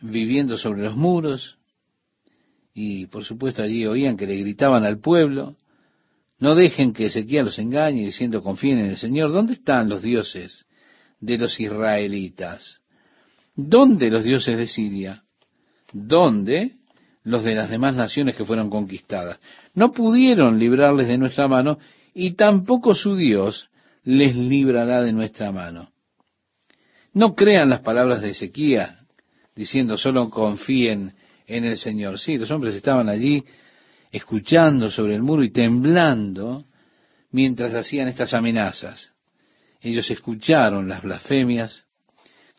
[0.00, 1.58] viviendo sobre los muros
[2.74, 5.56] y por supuesto allí oían que le gritaban al pueblo,
[6.38, 9.32] no dejen que Ezequiel los engañe diciendo confíen en el Señor.
[9.32, 10.66] ¿Dónde están los dioses
[11.22, 12.80] de los israelitas?
[13.54, 15.22] ¿Dónde los dioses de Siria?
[15.92, 16.72] ¿Dónde
[17.22, 19.40] los de las demás naciones que fueron conquistadas?
[19.72, 21.78] No pudieron librarles de nuestra mano
[22.12, 23.70] y tampoco su Dios
[24.04, 25.90] les librará de nuestra mano.
[27.14, 29.06] No crean las palabras de Ezequías
[29.54, 31.14] diciendo solo confíen
[31.46, 32.18] en el Señor.
[32.18, 33.44] Sí, los hombres estaban allí
[34.10, 36.64] escuchando sobre el muro y temblando
[37.30, 39.12] mientras hacían estas amenazas.
[39.82, 41.84] Ellos escucharon las blasfemias,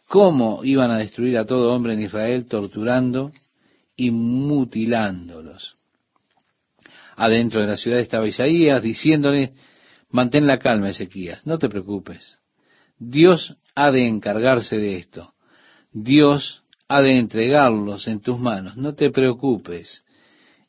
[0.07, 3.31] cómo iban a destruir a todo hombre en Israel torturando
[3.95, 5.77] y mutilándolos.
[7.15, 9.53] Adentro de la ciudad estaba Isaías diciéndole,
[10.09, 12.39] mantén la calma, Ezequías, no te preocupes.
[12.97, 15.33] Dios ha de encargarse de esto.
[15.91, 18.77] Dios ha de entregarlos en tus manos.
[18.77, 20.03] No te preocupes,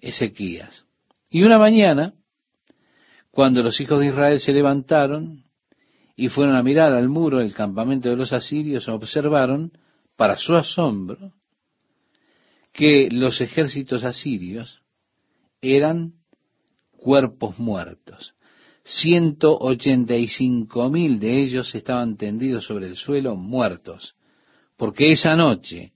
[0.01, 0.85] Ezequías.
[1.31, 2.15] Y una mañana,
[3.31, 5.45] cuando los hijos de Israel se levantaron
[6.17, 9.73] y fueron a mirar al muro del campamento de los asirios, observaron,
[10.17, 11.33] para su asombro,
[12.73, 14.83] que los ejércitos asirios
[15.61, 16.15] eran
[16.93, 18.35] cuerpos muertos.
[18.85, 24.15] Ciento ochenta y cinco mil de ellos estaban tendidos sobre el suelo muertos,
[24.77, 25.95] porque esa noche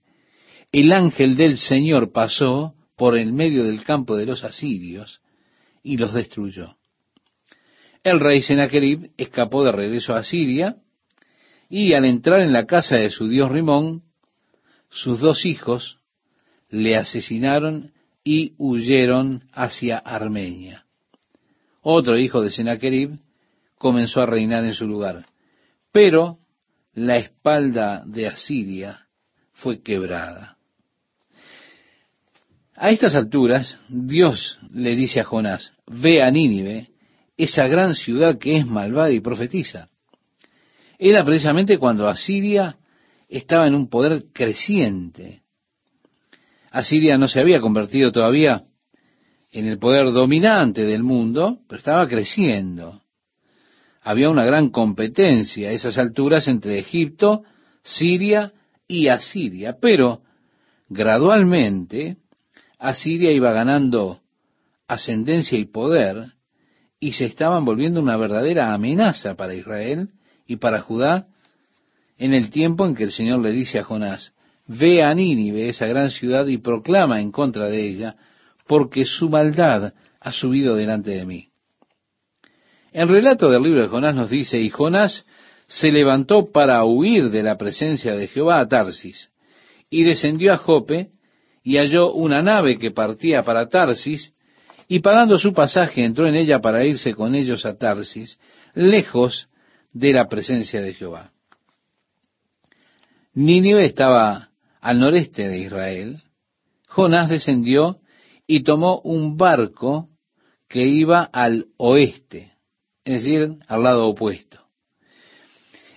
[0.71, 5.21] el ángel del Señor pasó por el medio del campo de los asirios
[5.83, 6.78] y los destruyó.
[8.03, 10.77] El rey Sennacherib escapó de regreso a Siria
[11.69, 14.03] y al entrar en la casa de su dios Rimón,
[14.89, 15.99] sus dos hijos
[16.69, 20.85] le asesinaron y huyeron hacia Armenia.
[21.81, 23.19] Otro hijo de Sennacherib
[23.77, 25.25] comenzó a reinar en su lugar,
[25.91, 26.37] pero
[26.93, 29.07] la espalda de Asiria
[29.51, 30.57] fue quebrada.
[32.75, 36.89] A estas alturas, Dios le dice a Jonás, ve a Nínive,
[37.39, 39.87] esa gran ciudad que es malvada y profetiza.
[40.97, 42.75] Era precisamente cuando Asiria
[43.29, 45.43] estaba en un poder creciente.
[46.69, 48.65] Asiria no se había convertido todavía
[49.51, 53.03] en el poder dominante del mundo, pero estaba creciendo.
[54.01, 57.43] Había una gran competencia a esas alturas entre Egipto,
[57.83, 58.51] Siria
[58.85, 60.23] y Asiria, pero
[60.89, 62.17] gradualmente
[62.77, 64.19] Asiria iba ganando
[64.89, 66.33] ascendencia y poder
[66.99, 70.09] y se estaban volviendo una verdadera amenaza para Israel
[70.45, 71.27] y para Judá
[72.17, 74.33] en el tiempo en que el Señor le dice a Jonás,
[74.67, 78.15] ve a Nínive, esa gran ciudad, y proclama en contra de ella,
[78.67, 81.47] porque su maldad ha subido delante de mí.
[82.91, 85.25] El relato del libro de Jonás nos dice, y Jonás
[85.67, 89.31] se levantó para huir de la presencia de Jehová a Tarsis,
[89.89, 91.09] y descendió a Jope,
[91.63, 94.33] y halló una nave que partía para Tarsis,
[94.91, 98.39] y pagando su pasaje entró en ella para irse con ellos a Tarsis,
[98.73, 99.47] lejos
[99.93, 101.31] de la presencia de Jehová.
[103.35, 104.49] Nínive estaba
[104.81, 106.17] al noreste de Israel.
[106.87, 107.99] Jonás descendió
[108.47, 110.09] y tomó un barco
[110.67, 112.53] que iba al oeste,
[113.05, 114.59] es decir, al lado opuesto.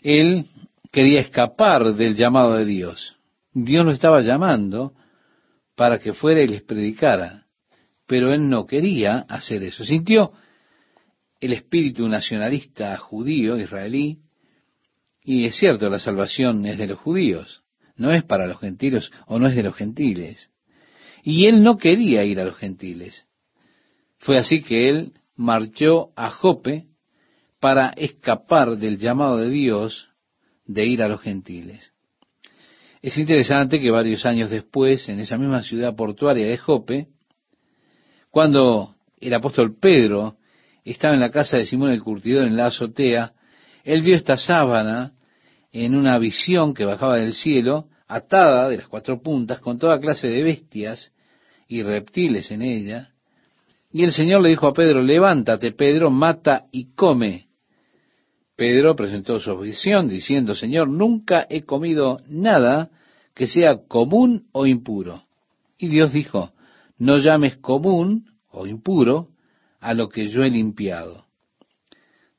[0.03, 0.45] Él
[0.91, 3.17] quería escapar del llamado de Dios.
[3.55, 4.93] Dios lo estaba llamando
[5.77, 7.42] para que fuera y les predicara,
[8.13, 9.87] pero él no quería hacer eso.
[9.87, 10.33] Sintió
[11.41, 14.19] el espíritu nacionalista judío, israelí,
[15.25, 17.63] y es cierto, la salvación es de los judíos,
[17.97, 20.51] no es para los gentiles o no es de los gentiles.
[21.23, 23.27] Y él no quería ir a los gentiles.
[24.19, 26.89] Fue así que él marchó a Jope
[27.61, 30.11] para escapar del llamado de Dios
[30.67, 31.95] de ir a los gentiles.
[33.01, 37.09] Es interesante que varios años después, en esa misma ciudad portuaria de Jope,
[38.33, 40.37] cuando el apóstol Pedro
[40.85, 43.35] estaba en la casa de Simón el Curtidor en la azotea,
[43.85, 45.13] él vio esta sábana
[45.71, 50.29] en una visión que bajaba del cielo, atada de las cuatro puntas, con toda clase
[50.29, 51.13] de bestias
[51.69, 53.11] y reptiles en ella.
[53.93, 57.49] Y el Señor le dijo a Pedro, levántate, Pedro, mata y come.
[58.57, 62.89] Pedro presentó su objeción diciendo, Señor, nunca he comido nada
[63.35, 65.25] que sea común o impuro.
[65.77, 66.53] Y Dios dijo,
[66.99, 69.29] no llames común o impuro
[69.81, 71.27] a lo que yo he limpiado.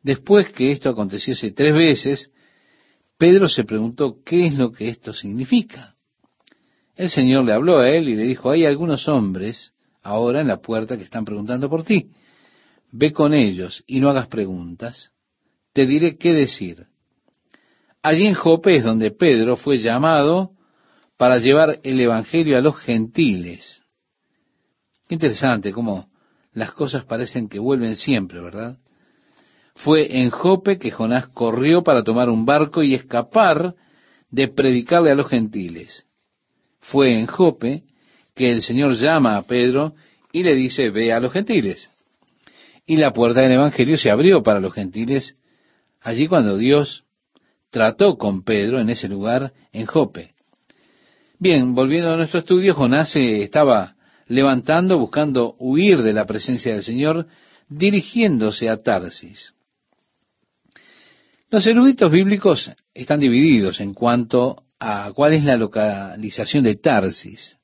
[0.02, 2.32] Después que esto aconteciese tres veces,
[3.18, 5.96] Pedro se preguntó qué es lo que esto significa.
[6.96, 10.62] El Señor le habló a él y le dijo, hay algunos hombres ahora en la
[10.62, 12.12] puerta que están preguntando por ti.
[12.92, 15.12] Ve con ellos y no hagas preguntas.
[15.74, 16.86] Te diré qué decir.
[18.04, 20.52] Allí en Jope es donde Pedro fue llamado
[21.18, 23.83] para llevar el Evangelio a los gentiles.
[25.08, 26.08] Qué interesante cómo
[26.54, 28.78] las cosas parecen que vuelven siempre, ¿verdad?
[29.76, 33.76] Fue en Jope que Jonás corrió para tomar un barco y escapar
[34.30, 36.06] de predicarle a los gentiles.
[36.80, 37.84] Fue en Jope
[38.36, 39.96] que el Señor llama a Pedro
[40.32, 41.92] y le dice, ve a los gentiles.
[42.86, 45.36] Y la puerta del Evangelio se abrió para los gentiles
[46.02, 47.04] allí cuando Dios
[47.70, 50.34] trató con Pedro en ese lugar en Jope.
[51.40, 53.93] Bien, volviendo a nuestro estudio, Jonás se estaba
[54.28, 57.28] levantando, buscando huir de la presencia del Señor,
[57.68, 59.54] dirigiéndose a Tarsis.
[61.50, 67.58] Los eruditos bíblicos están divididos en cuanto a cuál es la localización de Tarsis.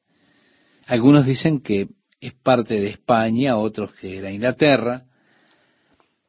[0.85, 1.87] Algunos dicen que
[2.21, 5.05] es parte de España, otros que era Inglaterra.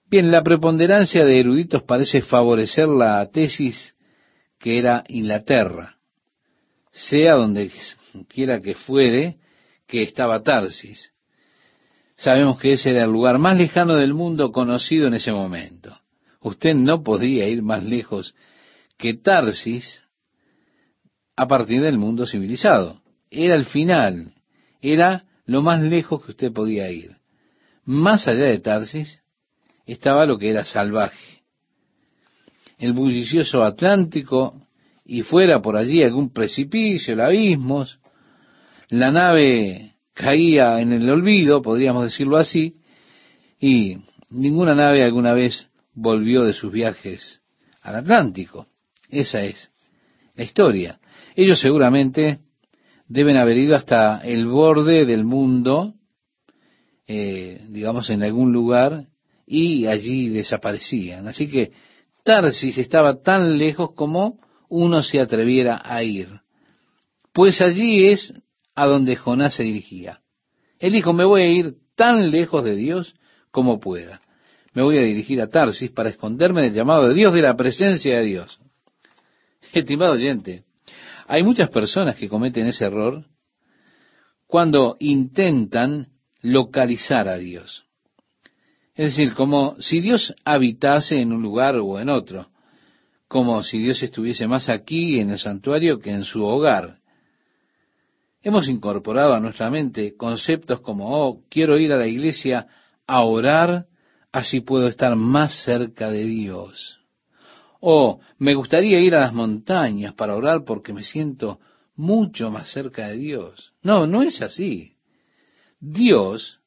[0.07, 3.95] Bien, la preponderancia de eruditos parece favorecer la tesis
[4.59, 5.97] que era Inglaterra,
[6.93, 7.71] sea donde
[8.29, 9.40] quiera que fuere
[9.91, 11.13] que estaba Tarsis.
[12.17, 15.99] Sabemos que ese era el lugar más lejano del mundo conocido en ese momento.
[16.41, 18.35] Usted no podía ir más lejos
[18.97, 20.03] que Tarsis
[21.37, 23.03] a partir del mundo civilizado.
[23.31, 24.33] Era el final,
[24.81, 27.17] era lo más lejos que usted podía ir.
[27.85, 29.23] Más allá de Tarsis
[29.87, 31.43] estaba lo que era salvaje.
[32.79, 34.67] El bullicioso Atlántico
[35.05, 37.99] y fuera por allí algún precipicio, el abismos,
[38.91, 42.77] la nave caía en el olvido, podríamos decirlo así,
[43.59, 43.99] y
[44.31, 47.41] ninguna nave alguna vez volvió de sus viajes
[47.83, 48.67] al Atlántico.
[49.09, 49.71] Esa es
[50.35, 51.01] la historia.
[51.35, 52.41] Ellos seguramente
[53.09, 55.95] deben haber ido hasta el borde del mundo,
[57.07, 59.07] eh, digamos en algún lugar,
[59.47, 61.27] y allí desaparecían.
[61.27, 61.73] Así que
[62.25, 64.39] Tarsis estaba tan lejos como
[64.69, 66.29] uno se atreviera a ir.
[67.33, 68.33] Pues allí es
[68.75, 70.21] a donde Jonás se dirigía.
[70.79, 73.15] Él dijo, me voy a ir tan lejos de Dios
[73.51, 74.21] como pueda.
[74.73, 78.19] Me voy a dirigir a Tarsis para esconderme del llamado de Dios, de la presencia
[78.19, 78.59] de Dios.
[79.73, 80.65] Estimado oyente,
[81.27, 83.25] hay muchas personas que cometen ese error
[84.47, 86.09] cuando intentan
[86.43, 87.85] localizar a Dios.
[88.95, 92.51] Es decir, como si Dios habitase en un lugar o en otro,
[93.29, 97.00] como si Dios estuviese más aquí en el santuario que en su hogar.
[98.43, 102.67] Hemos incorporado a nuestra mente conceptos como, oh, quiero ir a la iglesia
[103.07, 103.87] a orar,
[104.33, 107.01] así puedo estar más cerca de Dios.
[107.81, 111.61] O me gustaría ir a las montañas para orar porque me siento
[111.97, 113.73] mucho más cerca de Dios.
[113.83, 114.97] No, no es así.
[115.79, 116.61] Dios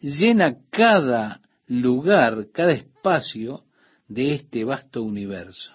[0.00, 3.64] llena cada lugar, cada espacio
[4.06, 5.72] de este vasto universo.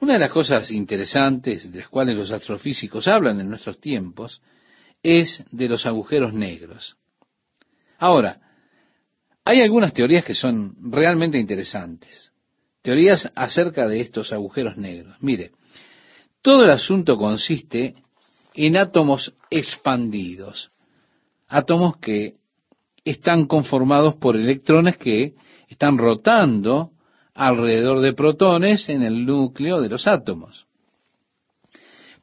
[0.00, 4.42] Una de las cosas interesantes de las cuales los astrofísicos hablan en nuestros tiempos
[5.02, 6.96] es de los agujeros negros.
[7.98, 8.40] Ahora,
[9.44, 12.32] hay algunas teorías que son realmente interesantes.
[12.82, 15.16] Teorías acerca de estos agujeros negros.
[15.20, 15.52] Mire,
[16.42, 17.94] todo el asunto consiste
[18.54, 20.70] en átomos expandidos.
[21.48, 22.34] Átomos que
[23.04, 25.34] están conformados por electrones que
[25.68, 26.90] están rotando
[27.36, 30.66] alrededor de protones en el núcleo de los átomos.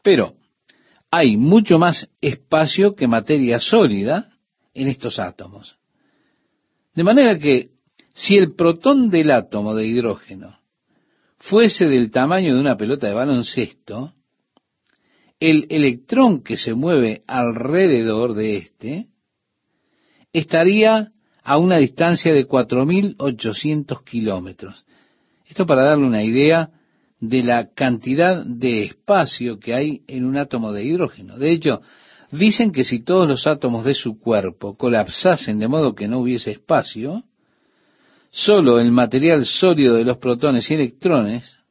[0.02, 0.34] Pero
[1.12, 4.30] hay mucho más espacio que materia sólida
[4.74, 5.78] en estos átomos.
[6.96, 7.70] De manera que
[8.14, 10.60] si el protón del átomo de hidrógeno
[11.38, 14.14] fuese del tamaño de una pelota de baloncesto,
[15.40, 19.08] el electrón que se mueve alrededor de éste
[20.32, 21.12] estaría
[21.44, 24.86] a una distancia de 4.800 kilómetros.
[25.46, 26.70] Esto para darle una idea
[27.20, 31.38] de la cantidad de espacio que hay en un átomo de hidrógeno.
[31.38, 31.82] De hecho,
[32.32, 36.52] dicen que si todos los átomos de su cuerpo colapsasen de modo que no hubiese
[36.52, 37.24] espacio,
[38.30, 41.64] solo el material sólido de los protones y electrones,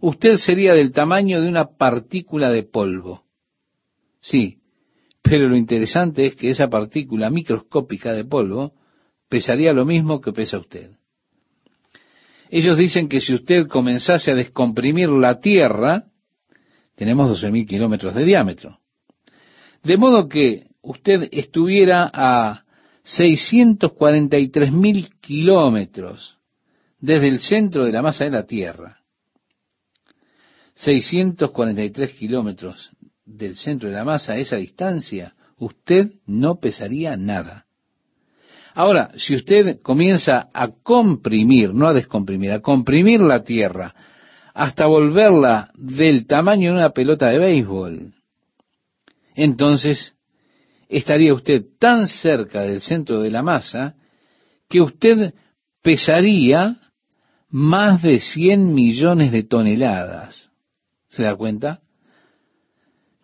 [0.00, 3.24] usted sería del tamaño de una partícula de polvo.
[4.20, 4.58] Sí,
[5.22, 8.74] pero lo interesante es que esa partícula microscópica de polvo
[9.28, 10.97] pesaría lo mismo que pesa usted.
[12.50, 16.04] Ellos dicen que si usted comenzase a descomprimir la Tierra,
[16.94, 18.78] tenemos 12.000 kilómetros de diámetro.
[19.82, 22.64] De modo que usted estuviera a
[23.04, 26.38] 643.000 kilómetros
[26.98, 28.98] desde el centro de la masa de la Tierra.
[30.74, 32.90] 643 kilómetros
[33.24, 37.67] del centro de la masa, a esa distancia, usted no pesaría nada.
[38.78, 43.92] Ahora, si usted comienza a comprimir, no a descomprimir, a comprimir la Tierra
[44.54, 48.14] hasta volverla del tamaño de una pelota de béisbol,
[49.34, 50.14] entonces
[50.88, 53.96] estaría usted tan cerca del centro de la masa
[54.68, 55.34] que usted
[55.82, 56.76] pesaría
[57.48, 60.52] más de 100 millones de toneladas.
[61.08, 61.80] ¿Se da cuenta?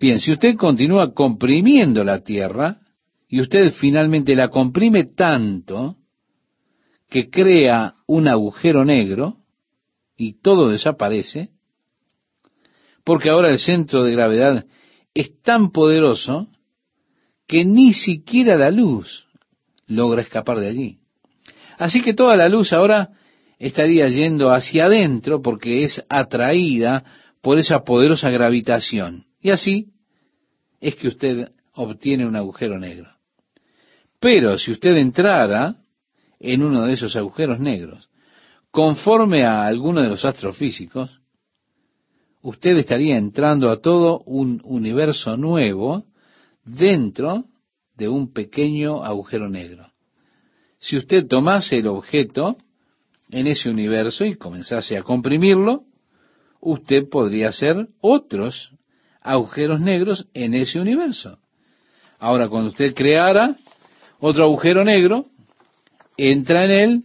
[0.00, 2.80] Bien, si usted continúa comprimiendo la Tierra,
[3.34, 5.96] y usted finalmente la comprime tanto
[7.10, 9.38] que crea un agujero negro
[10.16, 11.50] y todo desaparece,
[13.02, 14.66] porque ahora el centro de gravedad
[15.14, 16.46] es tan poderoso
[17.48, 19.26] que ni siquiera la luz
[19.88, 20.98] logra escapar de allí.
[21.76, 23.14] Así que toda la luz ahora
[23.58, 27.02] estaría yendo hacia adentro porque es atraída
[27.42, 29.24] por esa poderosa gravitación.
[29.40, 29.88] Y así
[30.80, 33.13] es que usted obtiene un agujero negro.
[34.24, 35.76] Pero si usted entrara
[36.40, 38.08] en uno de esos agujeros negros,
[38.70, 41.20] conforme a alguno de los astrofísicos,
[42.40, 46.06] usted estaría entrando a todo un universo nuevo
[46.64, 47.44] dentro
[47.98, 49.92] de un pequeño agujero negro.
[50.78, 52.56] Si usted tomase el objeto
[53.28, 55.82] en ese universo y comenzase a comprimirlo,
[56.62, 58.72] usted podría hacer otros
[59.20, 61.40] agujeros negros en ese universo.
[62.18, 63.58] Ahora, cuando usted creara
[64.26, 65.26] otro agujero negro,
[66.16, 67.02] entra en él,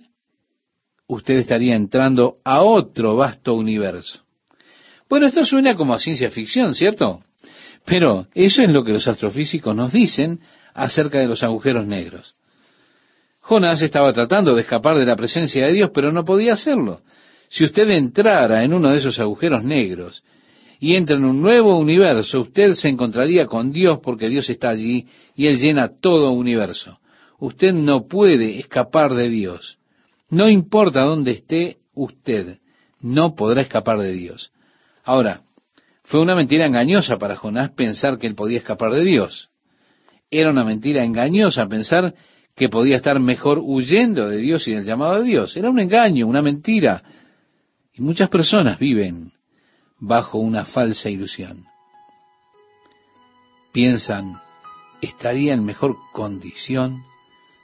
[1.05, 4.22] usted estaría entrando a otro vasto universo.
[5.09, 7.20] Bueno, esto suena como a ciencia ficción, ¿cierto?
[7.84, 10.39] Pero eso es lo que los astrofísicos nos dicen
[10.74, 12.36] acerca de los agujeros negros.
[13.41, 17.01] Jonás estaba tratando de escapar de la presencia de Dios, pero no podía hacerlo.
[17.49, 20.24] Si usted entrara en uno de esos agujeros negros
[20.80, 25.05] y entra en un nuevo universo, usted se encontraría con Dios porque Dios está allí
[25.36, 26.99] y Él llena todo universo.
[27.39, 29.79] Usted no puede escapar de Dios.
[30.29, 32.59] No importa dónde esté usted,
[33.01, 34.51] no podrá escapar de Dios.
[35.03, 35.41] Ahora,
[36.03, 39.49] fue una mentira engañosa para Jonás pensar que él podía escapar de Dios.
[40.29, 42.13] Era una mentira engañosa pensar
[42.55, 45.55] que podía estar mejor huyendo de Dios y del llamado de Dios.
[45.55, 47.01] Era un engaño, una mentira.
[47.93, 49.31] Y muchas personas viven
[49.97, 51.65] bajo una falsa ilusión.
[53.71, 54.41] Piensan,
[55.01, 57.03] estaría en mejor condición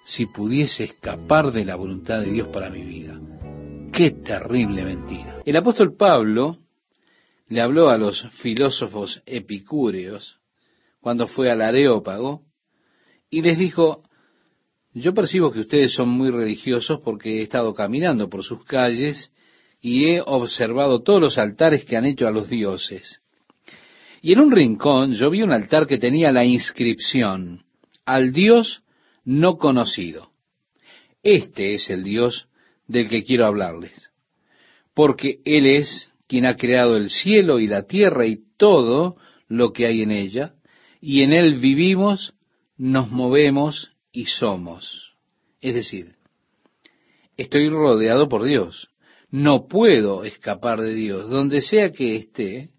[0.06, 3.20] si pudiese escapar de la voluntad de Dios para mi vida.
[3.91, 5.41] Qué terrible mentira.
[5.43, 6.58] El apóstol Pablo
[7.47, 10.39] le habló a los filósofos epicúreos
[11.01, 12.43] cuando fue al Areópago
[13.32, 14.03] y les dijo,
[14.93, 19.32] yo percibo que ustedes son muy religiosos porque he estado caminando por sus calles
[19.82, 23.22] y he observado todos los altares que han hecho a los dioses.
[24.22, 27.64] Y en un rincón yo vi un altar que tenía la inscripción,
[28.06, 28.84] al Dios
[29.26, 30.32] no conocido.
[31.23, 32.47] Este es el Dios
[32.88, 34.11] del que quiero hablarles,
[34.93, 39.17] porque Él es quien ha creado el cielo y la tierra y todo
[39.47, 40.53] lo que hay en ella,
[41.01, 42.34] y en Él vivimos,
[42.78, 45.15] nos movemos y somos.
[45.61, 46.15] Es decir,
[47.38, 48.89] estoy rodeado por Dios.
[49.32, 51.30] No puedo escapar de Dios.
[51.30, 52.69] Donde sea que esté,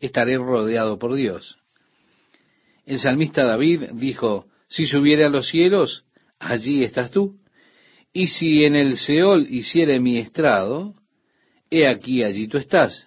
[0.00, 1.58] estaré rodeado por Dios.
[2.86, 6.04] El salmista David dijo, si subiere a los cielos,
[6.38, 7.36] allí estás tú.
[8.10, 10.94] Y si en el Seol hiciere mi estrado,
[11.70, 13.06] he aquí allí tú estás.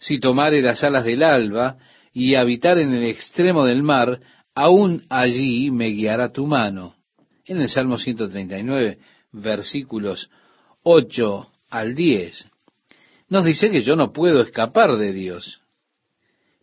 [0.00, 1.78] Si tomare las alas del alba
[2.12, 4.20] y habitar en el extremo del mar,
[4.52, 6.96] aún allí me guiará tu mano.
[7.44, 8.98] En el Salmo 139,
[9.30, 10.28] versículos
[10.82, 12.50] 8 al 10,
[13.28, 15.60] nos dice que yo no puedo escapar de Dios.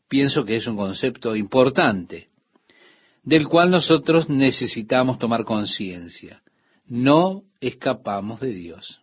[0.09, 2.27] Pienso que es un concepto importante,
[3.24, 6.43] del cual nosotros necesitamos tomar conciencia.
[6.86, 9.01] No escapamos de Dios.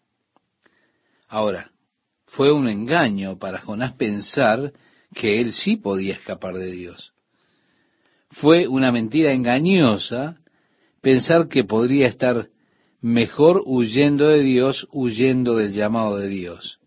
[1.26, 1.70] Ahora,
[2.26, 4.72] fue un engaño para Jonás pensar
[5.14, 7.12] que él sí podía escapar de Dios.
[8.30, 10.36] Fue una mentira engañosa
[11.00, 12.48] pensar que podría estar
[13.00, 16.78] mejor huyendo de Dios, huyendo del llamado de Dios.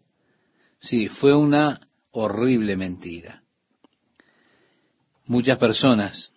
[0.79, 3.43] Sí, fue una horrible mentira.
[5.25, 6.32] Muchas personas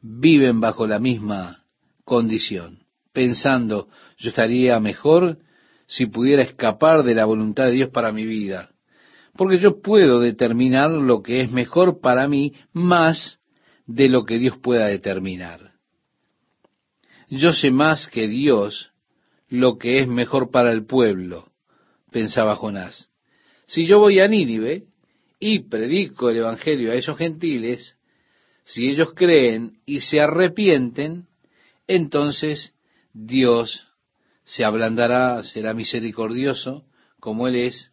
[0.00, 1.64] viven bajo la misma
[2.04, 2.80] condición,
[3.12, 3.88] pensando,
[4.18, 5.38] yo estaría mejor
[5.86, 8.70] si pudiera escapar de la voluntad de Dios para mi vida,
[9.36, 13.40] porque yo puedo determinar lo que es mejor para mí más
[13.86, 15.72] de lo que Dios pueda determinar.
[17.28, 18.92] Yo sé más que Dios
[19.48, 21.46] lo que es mejor para el pueblo,
[22.10, 23.08] pensaba Jonás.
[23.66, 24.84] Si yo voy a Nínive
[25.38, 27.96] y predico el Evangelio a esos gentiles,
[28.64, 31.26] si ellos creen y se arrepienten,
[31.86, 32.74] entonces
[33.12, 33.86] Dios
[34.44, 36.84] se ablandará, será misericordioso,
[37.18, 37.92] como Él es,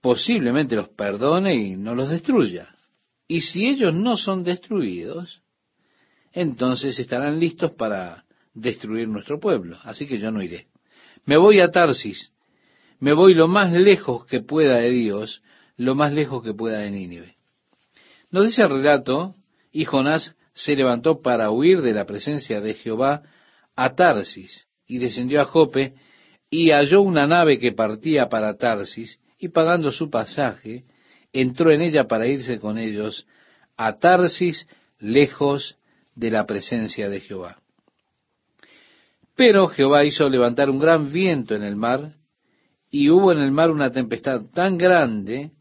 [0.00, 2.74] posiblemente los perdone y no los destruya.
[3.26, 5.42] Y si ellos no son destruidos,
[6.32, 10.66] entonces estarán listos para destruir nuestro pueblo, así que yo no iré.
[11.24, 12.32] Me voy a Tarsis,
[13.00, 15.42] me voy lo más lejos que pueda de Dios,
[15.76, 17.36] lo más lejos que pueda de Nínive.
[18.34, 19.32] Nos dice el relato,
[19.70, 23.22] y Jonás se levantó para huir de la presencia de Jehová
[23.76, 25.94] a Tarsis, y descendió a Jope,
[26.50, 30.82] y halló una nave que partía para Tarsis, y pagando su pasaje,
[31.32, 33.24] entró en ella para irse con ellos
[33.76, 34.66] a Tarsis,
[34.98, 35.76] lejos
[36.16, 37.58] de la presencia de Jehová.
[39.36, 42.14] Pero Jehová hizo levantar un gran viento en el mar,
[42.90, 45.52] y hubo en el mar una tempestad tan grande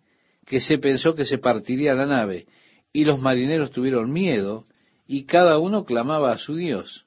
[0.47, 2.47] que se pensó que se partiría la nave,
[2.93, 4.65] y los marineros tuvieron miedo,
[5.07, 7.05] y cada uno clamaba a su Dios.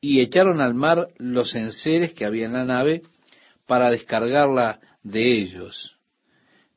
[0.00, 3.02] Y echaron al mar los enseres que había en la nave
[3.66, 5.96] para descargarla de ellos.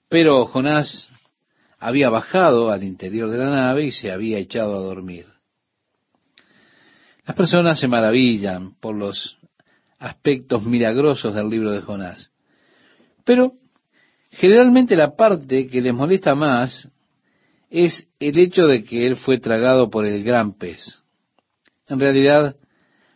[0.10, 1.10] Pero Jonás
[1.80, 5.26] había bajado al interior de la nave y se había echado a dormir.
[7.26, 9.38] Las personas se maravillan por los
[9.98, 12.32] aspectos milagrosos del libro de Jonás.
[13.24, 13.54] Pero
[14.32, 16.90] generalmente la parte que les molesta más
[17.74, 21.00] es el hecho de que él fue tragado por el gran pez.
[21.88, 22.56] En realidad,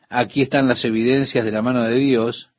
[0.10, 2.50] aquí están las evidencias de la mano de Dios,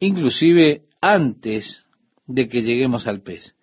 [0.00, 1.84] inclusive antes
[2.26, 3.54] de que lleguemos al pez.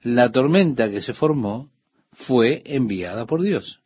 [0.00, 1.70] La tormenta que se formó
[2.12, 3.82] fue enviada por Dios.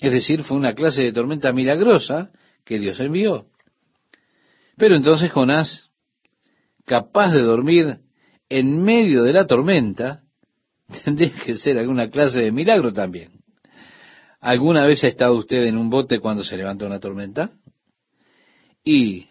[0.00, 2.32] Es decir, fue una clase de tormenta milagrosa
[2.64, 3.46] que Dios envió.
[4.76, 5.88] Pero entonces Jonás,
[6.84, 8.00] capaz de dormir
[8.48, 10.23] en medio de la tormenta,
[11.04, 13.32] tendría que ser alguna clase de milagro también.
[14.40, 17.50] ¿Alguna vez ha estado usted en un bote cuando se levanta una tormenta?
[18.84, 19.26] Y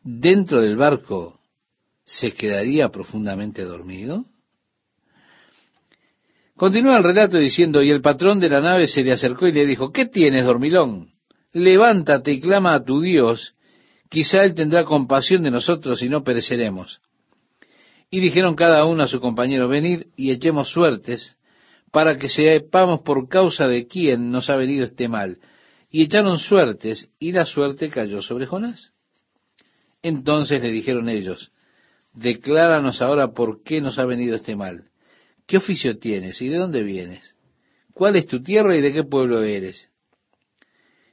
[0.00, 1.40] dentro del barco
[2.04, 4.26] se quedaría profundamente dormido?
[6.56, 9.66] Continúa el relato diciendo, y el patrón de la nave se le acercó y le
[9.66, 11.10] dijo, ¿qué tienes, dormilón?
[11.52, 13.54] Levántate y clama a tu Dios,
[14.08, 17.00] quizá Él tendrá compasión de nosotros y no pereceremos.
[18.14, 21.34] Y dijeron cada uno a su compañero, venid y echemos suertes,
[21.90, 25.38] para que sepamos por causa de quién nos ha venido este mal.
[25.90, 28.92] Y echaron suertes, y la suerte cayó sobre Jonás.
[30.00, 31.50] Entonces le dijeron ellos,
[32.12, 34.84] decláranos ahora por qué nos ha venido este mal.
[35.48, 37.34] ¿Qué oficio tienes y de dónde vienes?
[37.94, 39.90] ¿Cuál es tu tierra y de qué pueblo eres?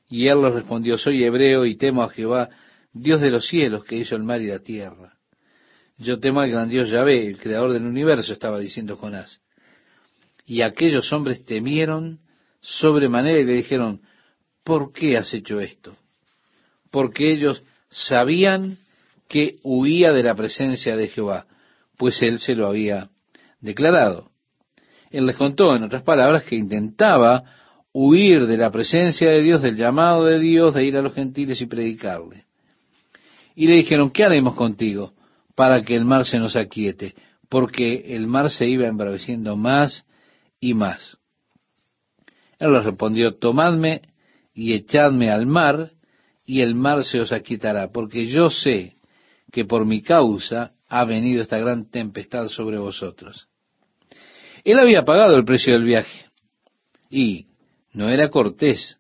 [0.08, 2.50] Y él les respondió, soy hebreo y temo a Jehová,
[2.94, 5.18] Dios de los cielos, que hizo el mar y la tierra.
[6.02, 9.40] Yo temo al gran Dios Yahvé, el creador del universo, estaba diciendo Jonás.
[10.48, 12.20] Y aquellos hombres temieron
[12.60, 14.02] sobremanera y le dijeron,
[14.64, 15.96] ¿por qué has hecho esto?
[16.90, 18.78] Porque ellos sabían
[19.28, 21.46] que huía de la presencia de Jehová,
[21.98, 23.12] pues él se lo había
[23.60, 24.32] declarado.
[25.12, 27.44] Él les contó, en otras palabras, que intentaba
[27.94, 31.62] huir de la presencia de Dios, del llamado de Dios, de ir a los gentiles
[31.62, 32.46] y predicarle.
[33.56, 35.14] Y le dijeron, ¿qué haremos contigo
[35.62, 37.14] para que el mar se nos aquiete?
[37.48, 40.08] Porque el mar se iba embraveciendo más
[40.60, 41.20] y más.
[42.58, 44.02] Él les respondió, tomadme
[44.56, 45.92] y echadme al mar,
[46.48, 48.96] y el mar se os aquietará, porque yo sé
[49.52, 53.48] que por mi causa ha venido esta gran tempestad sobre vosotros.
[54.64, 56.26] Él había pagado el precio del viaje
[57.08, 57.50] y
[57.94, 58.98] no era cortés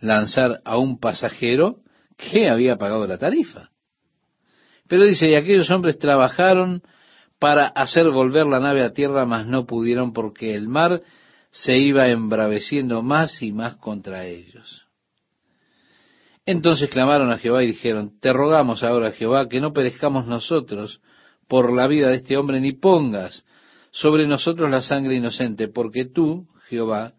[0.00, 1.76] lanzar a un pasajero
[2.16, 3.71] que había pagado la tarifa.
[4.92, 6.82] Pero dice, y aquellos hombres trabajaron
[7.38, 11.00] para hacer volver la nave a tierra, mas no pudieron porque el mar
[11.50, 14.86] se iba embraveciendo más y más contra ellos.
[16.44, 21.00] Entonces clamaron a Jehová y dijeron, te rogamos ahora, Jehová, que no perezcamos nosotros
[21.48, 23.46] por la vida de este hombre, ni pongas
[23.92, 27.14] sobre nosotros la sangre inocente, porque tú, Jehová,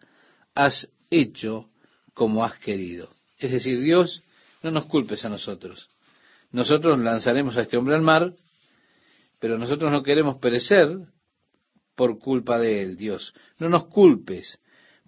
[0.53, 1.69] has hecho
[2.13, 3.09] como has querido.
[3.39, 4.21] Es decir, Dios,
[4.61, 5.89] no nos culpes a nosotros.
[6.53, 8.31] Nosotros lanzaremos a este hombre al mar,
[9.39, 10.87] pero nosotros no queremos perecer
[11.95, 13.33] por culpa de él, Dios.
[13.57, 14.59] No nos culpes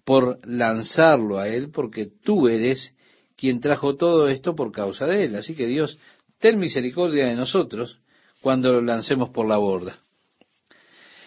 [0.04, 2.94] por lanzarlo a él, porque tú eres
[3.36, 5.36] quien trajo todo esto por causa de él.
[5.36, 5.98] Así que Dios,
[6.38, 8.00] ten misericordia de nosotros
[8.40, 10.00] cuando lo lancemos por la borda.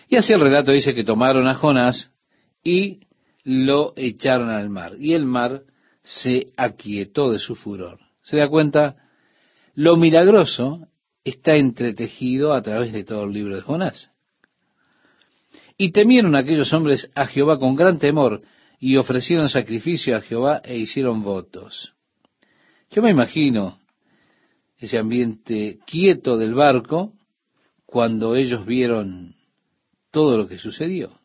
[0.09, 2.11] Y así el relato dice que tomaron a Jonás
[2.61, 3.07] y
[3.45, 4.95] lo echaron al mar.
[4.99, 5.63] Y el mar
[6.03, 7.99] se aquietó de su furor.
[8.21, 8.97] ¿Se da cuenta?
[9.79, 10.89] Lo milagroso
[11.23, 14.11] está entretejido a través de todo el libro de Jonás.
[15.77, 18.41] Y temieron aquellos hombres a Jehová con gran temor
[18.77, 21.93] y ofrecieron sacrificio a Jehová e hicieron votos.
[22.91, 23.79] Yo me imagino
[24.77, 27.13] ese ambiente quieto del barco
[27.85, 29.33] cuando ellos vieron
[30.11, 31.21] todo lo que sucedió.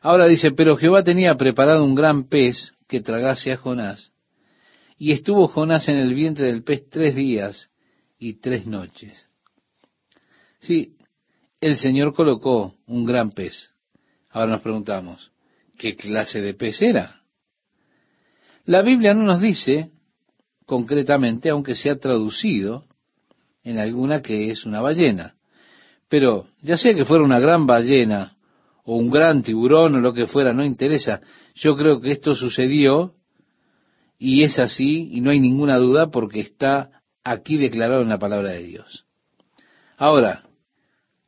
[0.00, 4.13] Ahora dice, pero Jehová tenía preparado un gran pez que tragase a Jonás,
[4.96, 7.70] y estuvo Jonás en el vientre del pez tres días
[8.18, 9.28] y tres noches.
[10.60, 10.96] Sí,
[11.60, 13.70] el Señor colocó un gran pez.
[14.30, 15.30] Ahora nos preguntamos,
[15.78, 17.22] ¿qué clase de pez era?
[18.64, 19.90] La Biblia no nos dice
[20.66, 22.84] concretamente, aunque se ha traducido
[23.62, 25.34] en alguna que es una ballena.
[26.08, 28.36] Pero ya sea que fuera una gran ballena
[28.84, 31.20] o un gran tiburón o lo que fuera, no interesa.
[31.54, 33.14] Yo creo que esto sucedió
[34.24, 38.52] y es así y no hay ninguna duda porque está aquí declarado en la palabra
[38.52, 39.04] de Dios.
[39.98, 40.44] Ahora,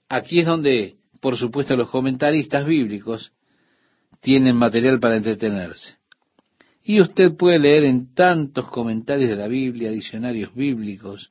[0.08, 3.34] aquí es donde, por supuesto, los comentaristas bíblicos
[4.22, 5.98] tienen material para entretenerse.
[6.82, 11.30] Y usted puede leer en tantos comentarios de la Biblia, diccionarios bíblicos,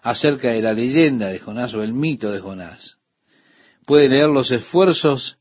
[0.00, 2.96] acerca de la leyenda de Jonás o el mito de Jonás.
[3.84, 5.36] Puede leer los esfuerzos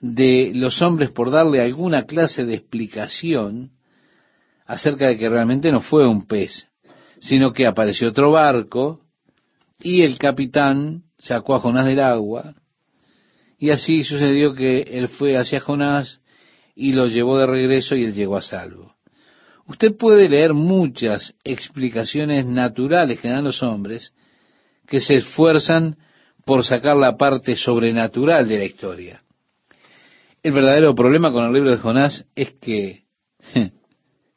[0.00, 3.75] de los hombres por darle alguna clase de explicación
[4.66, 6.68] acerca de que realmente no fue un pez,
[7.20, 9.00] sino que apareció otro barco
[9.80, 12.54] y el capitán sacó a Jonás del agua
[13.58, 16.20] y así sucedió que él fue hacia Jonás
[16.74, 18.94] y lo llevó de regreso y él llegó a salvo.
[19.66, 24.12] Usted puede leer muchas explicaciones naturales que dan los hombres
[24.86, 25.96] que se esfuerzan
[26.44, 29.22] por sacar la parte sobrenatural de la historia.
[30.42, 33.02] El verdadero problema con el libro de Jonás es que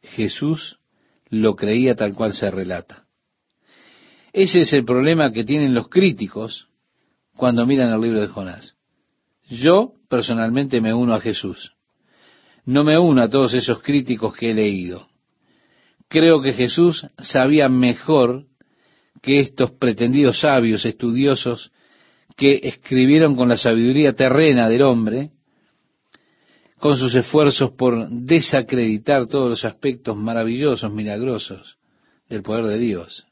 [0.01, 0.79] Jesús
[1.29, 3.05] lo creía tal cual se relata.
[4.33, 6.67] Ese es el problema que tienen los críticos
[7.35, 8.75] cuando miran el libro de Jonás.
[9.49, 11.73] Yo personalmente me uno a Jesús.
[12.65, 15.07] No me uno a todos esos críticos que he leído.
[16.07, 18.45] Creo que Jesús sabía mejor
[19.21, 21.71] que estos pretendidos sabios, estudiosos,
[22.35, 25.31] que escribieron con la sabiduría terrena del hombre,
[26.79, 31.77] con sus esfuerzos por desacreditar todos los aspectos maravillosos, milagrosos
[32.29, 33.25] del poder de Dios.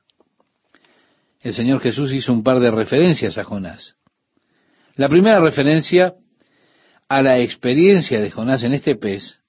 [1.41, 3.95] El Señor Jesús hizo un par de referencias a Jonás.
[4.95, 6.15] La primera referencia
[7.07, 9.39] a la experiencia de Jonás en este pez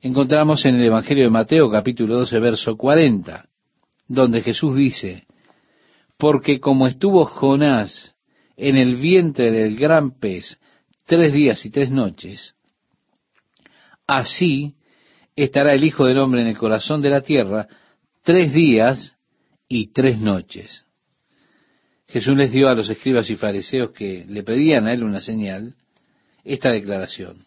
[0.00, 3.48] encontramos en el Evangelio de Mateo capítulo 12 verso 40,
[4.06, 5.26] donde Jesús dice,
[6.16, 8.14] porque como estuvo Jonás
[8.56, 10.60] en el vientre del gran pez
[11.06, 12.55] tres días y tres noches,
[14.06, 14.74] Así
[15.34, 17.66] estará el Hijo del Hombre en el corazón de la tierra
[18.22, 19.14] tres días
[19.68, 20.84] y tres noches.
[22.08, 25.74] Jesús les dio a los escribas y fariseos que le pedían a él una señal,
[26.44, 27.38] esta declaración.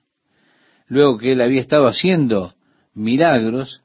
[0.87, 2.53] Luego que él había estado haciendo
[2.93, 3.81] milagros,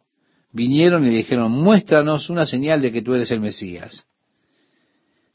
[0.52, 4.06] vinieron y dijeron, muéstranos una señal de que tú eres el Mesías.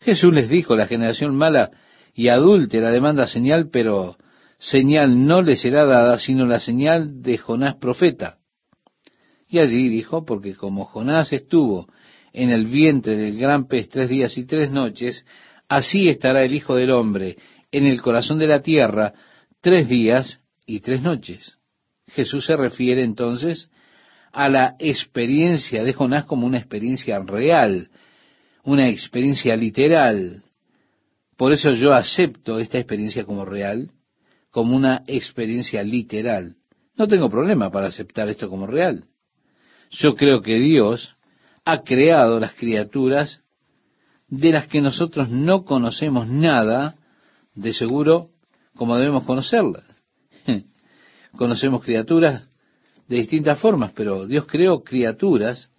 [0.01, 1.71] Jesús les dijo, la generación mala
[2.13, 4.17] y adúltera demanda señal, pero
[4.59, 8.37] señal no le será dada sino la señal de Jonás profeta.
[9.47, 11.87] Y allí dijo, porque como Jonás estuvo
[12.33, 15.25] en el vientre del gran pez tres días y tres noches,
[15.67, 17.37] así estará el Hijo del Hombre
[17.71, 19.13] en el corazón de la tierra
[19.61, 21.57] tres días y tres noches.
[22.07, 23.69] Jesús se refiere entonces
[24.31, 27.89] a la experiencia de Jonás como una experiencia real,
[28.63, 30.43] una experiencia literal.
[31.37, 33.91] Por eso yo acepto esta experiencia como real
[34.51, 36.55] como una experiencia literal.
[36.97, 39.05] No tengo problema para aceptar esto como real.
[39.91, 41.15] Yo creo que Dios
[41.65, 43.41] ha creado las criaturas
[44.27, 46.95] de las que nosotros no conocemos nada,
[47.55, 48.29] de seguro,
[48.75, 49.83] como debemos conocerlas.
[51.37, 52.47] Conocemos criaturas
[53.07, 55.69] de distintas formas, pero Dios creó criaturas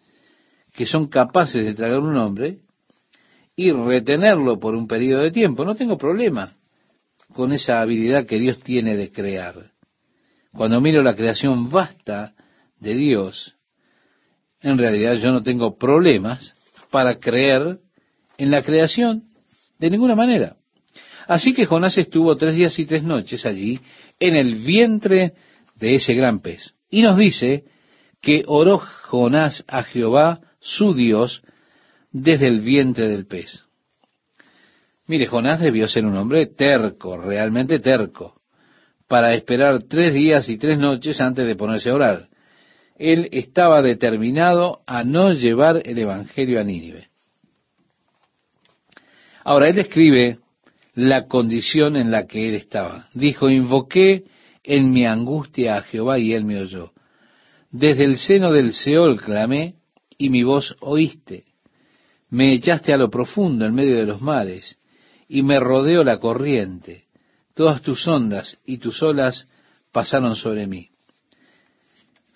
[0.74, 2.60] que son capaces de tragar un hombre
[3.56, 5.64] y retenerlo por un periodo de tiempo.
[5.64, 6.56] No tengo problema
[7.34, 9.72] con esa habilidad que Dios tiene de crear.
[10.52, 12.34] Cuando miro la creación vasta
[12.78, 13.54] de Dios,
[14.60, 16.54] en realidad yo no tengo problemas
[16.90, 17.78] para creer
[18.36, 19.24] en la creación
[19.78, 20.56] de ninguna manera.
[21.26, 23.78] Así que Jonás estuvo tres días y tres noches allí
[24.18, 25.34] en el vientre
[25.76, 26.74] de ese gran pez.
[26.90, 27.64] Y nos dice
[28.20, 31.42] que oró Jonás a Jehová, su Dios,
[32.10, 33.64] desde el vientre del pez.
[35.10, 38.36] Mire, Jonás debió ser un hombre terco, realmente terco,
[39.08, 42.28] para esperar tres días y tres noches antes de ponerse a orar.
[42.96, 47.08] Él estaba determinado a no llevar el Evangelio a Nínive.
[49.42, 50.38] Ahora, él describe
[50.94, 53.08] la condición en la que él estaba.
[53.12, 54.26] Dijo, invoqué
[54.62, 56.92] en mi angustia a Jehová y él me oyó.
[57.72, 59.74] Desde el seno del Seol clamé
[60.16, 61.46] y mi voz oíste.
[62.28, 64.76] Me echaste a lo profundo en medio de los mares
[65.32, 67.04] y me rodeó la corriente.
[67.54, 69.46] Todas tus ondas y tus olas
[69.92, 70.88] pasaron sobre mí.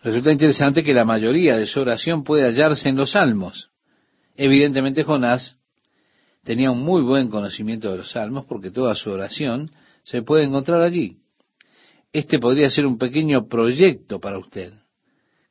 [0.05, 3.71] Resulta interesante que la mayoría de su oración puede hallarse en los salmos.
[4.37, 5.57] Evidentemente Jonás
[6.45, 9.73] tenía un muy buen conocimiento de los salmos porque toda su oración
[10.05, 11.19] se puede encontrar allí.
[12.13, 14.73] Este podría ser un pequeño proyecto para usted,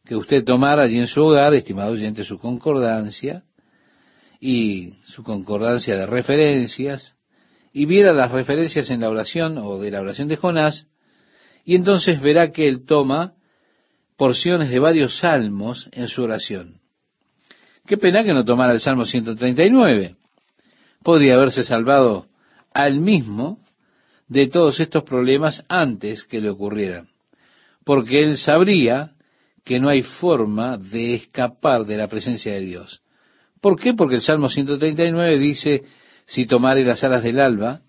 [0.06, 3.44] que usted tomara allí en su hogar, estimado oyente, su concordancia
[4.40, 7.18] y su concordancia de referencias,
[7.74, 10.88] y viera las referencias en la oración o de la oración de Jonás,
[11.66, 13.34] y entonces verá que él toma
[14.16, 16.76] porciones de varios salmos en su oración.
[17.86, 20.16] Qué pena que no tomara el Salmo 139.
[21.04, 22.28] Podría haberse salvado
[22.74, 23.58] al mismo
[24.28, 27.08] de todos estos problemas antes que le ocurrieran,
[27.84, 29.12] porque él sabría
[29.66, 33.02] que no hay forma de escapar de la presencia de Dios.
[33.62, 33.94] ¿Por qué?
[33.94, 35.84] Porque el Salmo 139 dice,
[36.26, 37.82] si tomare las alas del alba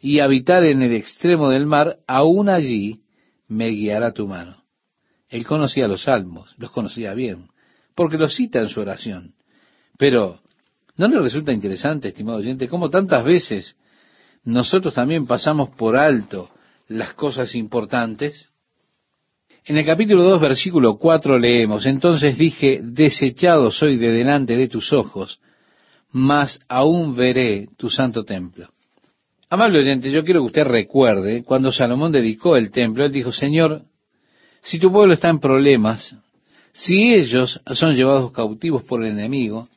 [0.00, 3.00] y habitar en el extremo del mar, aún allí
[3.48, 4.62] me guiará tu mano.
[5.28, 7.48] Él conocía los salmos, los conocía bien,
[7.94, 9.34] porque los cita en su oración.
[9.98, 10.40] Pero,
[10.96, 13.76] ¿no le resulta interesante, estimado oyente, cómo tantas veces
[14.44, 16.50] nosotros también pasamos por alto
[16.88, 18.48] las cosas importantes?
[19.64, 24.92] En el capítulo 2, versículo 4 leemos, entonces dije, desechado soy de delante de tus
[24.92, 25.40] ojos,
[26.16, 28.70] mas aún veré tu santo templo.
[29.50, 33.82] Amable oyente, yo quiero que usted recuerde, cuando Salomón dedicó el templo, él dijo, Señor,
[34.62, 36.16] si tu pueblo está en problemas,
[36.72, 39.68] si ellos son llevados cautivos por el enemigo,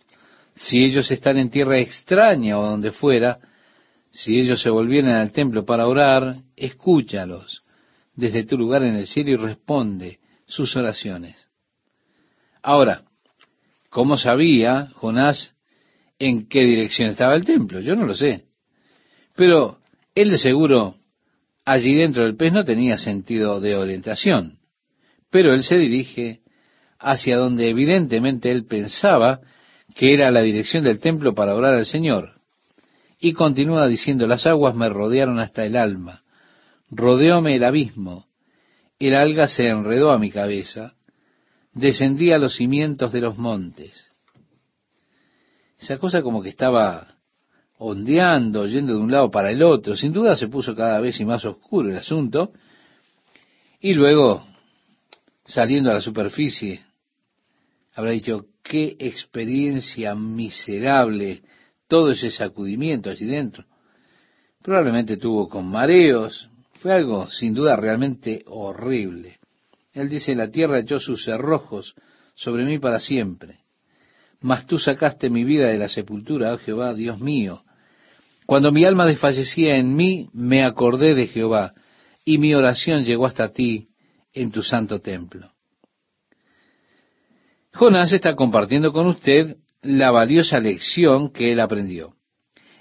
[0.56, 3.40] si ellos están en tierra extraña o donde fuera,
[4.10, 7.64] si ellos se volvieran al templo para orar, escúchalos
[8.16, 11.50] desde tu lugar en el cielo y responde sus oraciones.
[12.64, 13.04] Ahora,
[13.90, 15.54] ¿cómo sabía Jonás
[16.20, 17.80] en qué dirección estaba el templo?
[17.80, 18.46] Yo no lo sé.
[19.36, 19.80] Pero
[20.14, 20.96] él de seguro
[21.66, 24.58] allí dentro del pez no tenía sentido de orientación.
[25.32, 26.42] Pero él se dirige
[27.00, 29.40] hacia donde evidentemente él pensaba
[29.96, 32.34] que era la dirección del templo para orar al Señor.
[33.20, 36.24] Y continúa diciendo, las aguas me rodearon hasta el alma,
[36.90, 38.26] rodeóme el abismo,
[38.98, 40.96] el alga se enredó a mi cabeza,
[41.74, 44.09] descendí a los cimientos de los montes.
[45.80, 47.16] Esa cosa como que estaba
[47.78, 49.96] ondeando, yendo de un lado para el otro.
[49.96, 52.52] Sin duda se puso cada vez y más oscuro el asunto.
[53.80, 54.44] Y luego,
[55.46, 56.82] saliendo a la superficie,
[57.94, 61.42] habrá dicho, qué experiencia miserable
[61.88, 63.66] todo ese sacudimiento allí dentro.
[64.62, 69.40] Probablemente tuvo con mareos, fue algo sin duda realmente horrible.
[69.94, 71.96] Él dice, la tierra echó sus cerrojos
[72.36, 73.60] sobre mí para siempre.
[74.42, 77.64] Mas tú sacaste mi vida de la sepultura, oh Jehová, Dios mío.
[78.46, 81.74] Cuando mi alma desfallecía en mí, me acordé de Jehová,
[82.26, 83.90] y mi oración llegó hasta ti
[84.34, 85.52] en tu santo templo.
[87.74, 92.16] Jonás está compartiendo con usted la valiosa lección que él aprendió.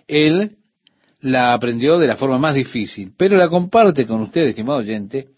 [0.06, 0.56] Él
[1.20, 5.28] la aprendió de la forma más difícil, pero la comparte con usted, estimado oyente,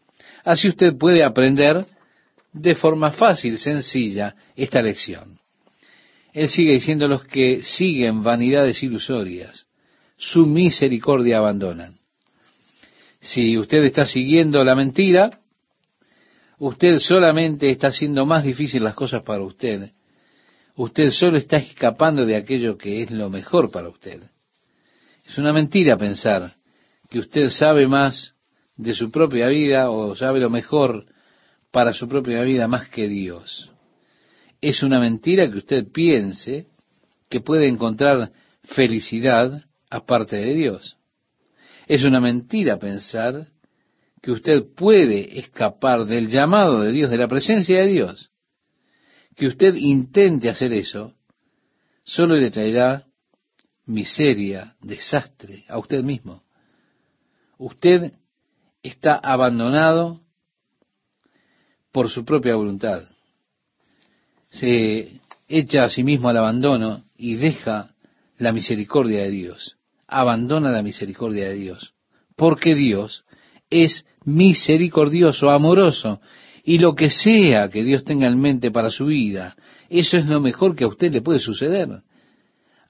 [0.44, 1.84] así usted puede aprender
[2.52, 5.39] de forma fácil, sencilla, esta lección.
[6.32, 9.66] Él sigue diciendo los que siguen vanidades ilusorias,
[10.16, 11.94] su misericordia abandonan.
[13.20, 15.30] Si usted está siguiendo la mentira,
[16.58, 19.90] usted solamente está haciendo más difícil las cosas para usted.
[20.76, 24.22] Usted solo está escapando de aquello que es lo mejor para usted.
[25.26, 26.54] Es una mentira pensar
[27.10, 28.34] que usted sabe más
[28.76, 31.06] de su propia vida o sabe lo mejor
[31.70, 33.70] para su propia vida más que Dios.
[34.60, 36.68] Es una mentira que usted piense
[37.28, 38.30] que puede encontrar
[38.64, 40.98] felicidad aparte de Dios.
[41.86, 43.48] Es una mentira pensar
[44.22, 48.30] que usted puede escapar del llamado de Dios, de la presencia de Dios.
[49.34, 51.14] Que usted intente hacer eso,
[52.04, 53.06] solo le traerá
[53.86, 56.44] miseria, desastre a usted mismo.
[57.58, 58.12] Usted
[58.82, 60.20] está abandonado
[61.92, 63.02] por su propia voluntad.
[64.50, 67.94] Se echa a sí mismo al abandono y deja
[68.38, 69.76] la misericordia de Dios.
[70.06, 71.94] Abandona la misericordia de Dios.
[72.36, 73.24] Porque Dios
[73.70, 76.20] es misericordioso, amoroso.
[76.64, 79.56] Y lo que sea que Dios tenga en mente para su vida,
[79.88, 82.02] eso es lo mejor que a usted le puede suceder.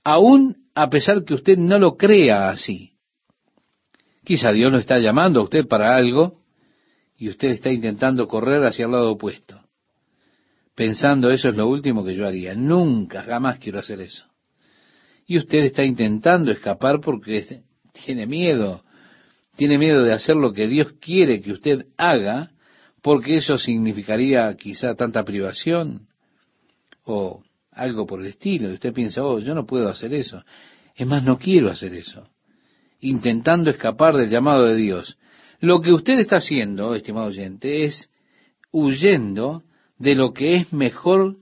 [0.03, 2.93] Aún a pesar que usted no lo crea así.
[4.25, 6.41] Quizá Dios lo está llamando a usted para algo
[7.17, 9.60] y usted está intentando correr hacia el lado opuesto.
[10.81, 12.55] Pensando eso es lo último que yo haría.
[12.55, 14.25] Nunca, jamás quiero hacer eso.
[15.27, 17.61] Y usted está intentando escapar porque
[17.93, 18.83] tiene miedo.
[19.57, 22.53] Tiene miedo de hacer lo que Dios quiere que usted haga
[23.03, 26.07] porque eso significaría quizá tanta privación
[27.05, 28.71] o algo por el estilo.
[28.71, 30.43] Y usted piensa, oh, yo no puedo hacer eso.
[30.97, 32.27] Es más, no quiero hacer eso.
[33.01, 35.19] Intentando escapar del llamado de Dios.
[35.61, 38.09] Lo que usted está haciendo, estimado oyente, es
[38.73, 39.63] huyendo
[40.01, 41.37] de lo que es mejor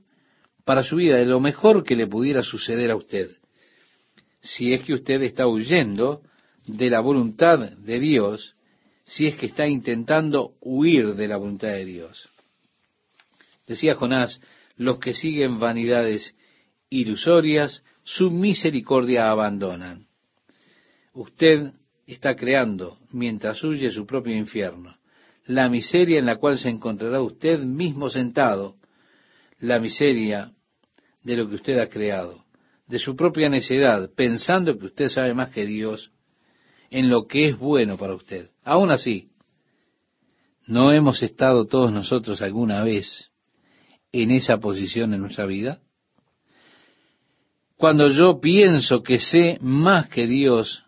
[0.65, 3.31] para su vida, de lo mejor que le pudiera suceder a usted.
[4.41, 6.23] Si es que usted está huyendo
[6.67, 8.57] de la voluntad de Dios,
[9.05, 12.29] si es que está intentando huir de la voluntad de Dios.
[13.67, 14.41] Decía Jonás,
[14.77, 16.35] los que siguen vanidades
[16.91, 20.07] ilusorias, su misericordia abandonan.
[21.15, 21.73] Usted
[22.07, 24.98] está creando mientras huye su propio infierno,
[25.49, 28.77] la miseria en la cual se encontrará usted mismo sentado,
[29.59, 30.53] la miseria
[31.23, 32.45] de lo que usted ha creado,
[32.87, 36.13] de su propia necedad, pensando que usted sabe más que Dios
[36.91, 38.51] en lo que es bueno para usted.
[38.63, 39.31] Aún así,
[40.67, 43.31] ¿no hemos estado todos nosotros alguna vez
[44.13, 45.81] en esa posición en nuestra vida?
[47.79, 50.85] Cuando yo pienso que sé más que Dios,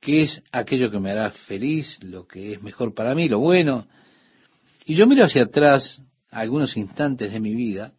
[0.00, 3.86] que es aquello que me hará feliz, lo que es mejor para mí, lo bueno,
[4.86, 7.92] y yo miro hacia atrás algunos instantes de mi vida,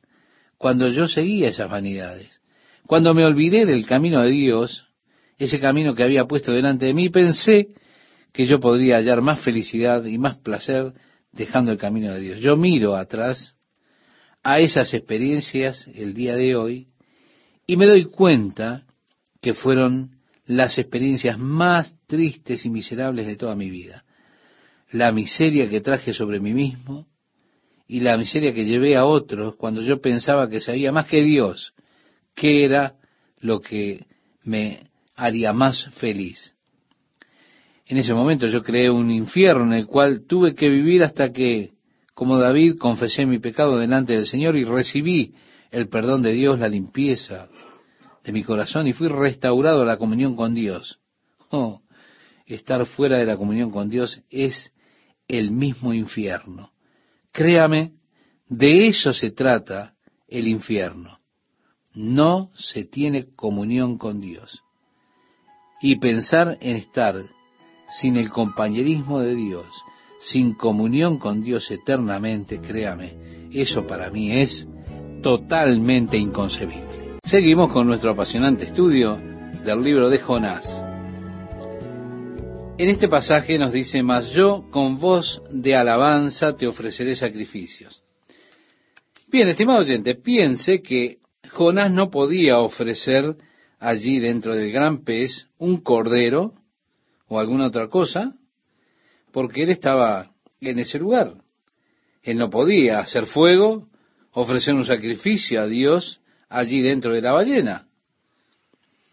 [0.58, 2.30] cuando yo seguía esas vanidades,
[2.88, 4.88] cuando me olvidé del camino de Dios,
[5.38, 7.70] ese camino que había puesto delante de mí, pensé
[8.32, 10.94] que yo podría hallar más felicidad y más placer
[11.32, 12.40] dejando el camino de Dios.
[12.40, 13.56] Yo miro atrás
[14.44, 16.88] a esas experiencias el día de hoy
[17.66, 18.86] y me doy cuenta
[19.42, 24.04] que fueron las experiencias más tristes y miserables de toda mi vida.
[24.94, 27.08] La miseria que traje sobre mí mismo
[27.88, 31.74] y la miseria que llevé a otros cuando yo pensaba que sabía más que Dios
[32.36, 32.96] qué era
[33.40, 34.06] lo que
[34.44, 36.54] me haría más feliz.
[37.88, 41.72] En ese momento yo creé un infierno en el cual tuve que vivir hasta que,
[42.14, 45.34] como David, confesé mi pecado delante del Señor y recibí
[45.72, 47.50] el perdón de Dios, la limpieza
[48.24, 51.00] de mi corazón y fui restaurado a la comunión con Dios.
[51.50, 51.82] Oh,
[52.46, 54.73] estar fuera de la comunión con Dios es
[55.28, 56.72] el mismo infierno.
[57.32, 57.94] Créame,
[58.48, 59.94] de eso se trata
[60.28, 61.20] el infierno.
[61.94, 64.62] No se tiene comunión con Dios.
[65.82, 67.16] Y pensar en estar
[67.90, 69.68] sin el compañerismo de Dios,
[70.20, 74.68] sin comunión con Dios eternamente, créame, eso para mí es
[75.22, 77.18] totalmente inconcebible.
[77.24, 79.16] Seguimos con nuestro apasionante estudio
[79.64, 80.83] del libro de Jonás.
[82.76, 88.02] En este pasaje nos dice, mas yo con voz de alabanza te ofreceré sacrificios.
[89.28, 91.20] Bien, estimado oyente, piense que
[91.52, 93.36] Jonás no podía ofrecer
[93.80, 96.54] allí dentro del gran pez un cordero
[97.28, 98.34] o alguna otra cosa,
[99.32, 101.36] porque él estaba en ese lugar.
[102.24, 103.88] Él no podía hacer fuego,
[104.32, 107.88] ofrecer un sacrificio a Dios allí dentro de la ballena.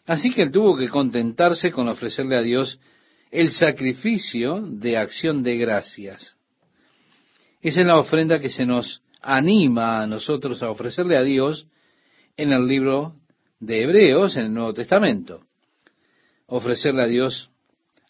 [0.06, 2.80] Así que él tuvo que contentarse con ofrecerle a Dios
[3.30, 6.36] el sacrificio de acción de gracias.
[7.62, 11.66] Es la ofrenda que se nos anima a nosotros a ofrecerle a Dios
[12.36, 13.14] en el libro
[13.60, 15.44] de Hebreos, en el Nuevo Testamento.
[16.46, 17.50] Ofrecerle a Dios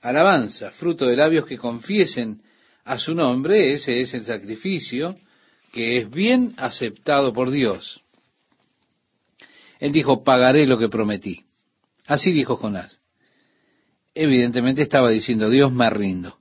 [0.01, 2.43] alabanza, fruto de labios que confiesen
[2.85, 5.17] a su nombre, ese es el sacrificio
[5.73, 8.01] que es bien aceptado por Dios.
[9.79, 11.45] Él dijo, pagaré lo que prometí.
[12.07, 13.00] Así dijo Jonás.
[14.23, 16.41] Evidentemente estaba diciendo, Dios me rindo,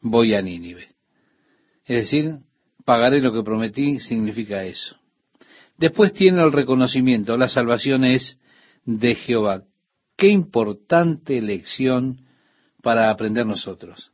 [0.00, 0.88] voy a Nínive.
[1.84, 2.40] Es decir,
[2.84, 4.96] pagaré lo que prometí significa eso.
[5.78, 8.40] Después tiene el reconocimiento, la salvación es
[8.84, 9.62] de Jehová.
[10.16, 12.26] Qué importante lección
[12.82, 14.10] para aprender nosotros.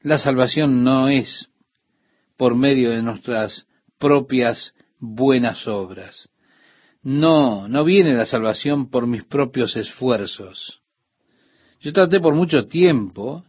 [0.00, 1.50] La salvación no es
[2.38, 3.66] por medio de nuestras
[3.98, 6.30] propias buenas obras.
[7.02, 10.80] No, no viene la salvación por mis propios esfuerzos.
[11.80, 13.44] Yo traté por mucho tiempo,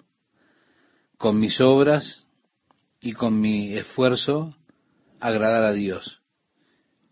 [1.17, 2.25] con mis obras
[3.01, 4.55] y con mi esfuerzo,
[5.19, 6.21] agradar a Dios.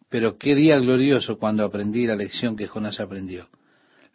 [0.09, 3.49] Pero qué día glorioso cuando aprendí la lección que Jonás aprendió.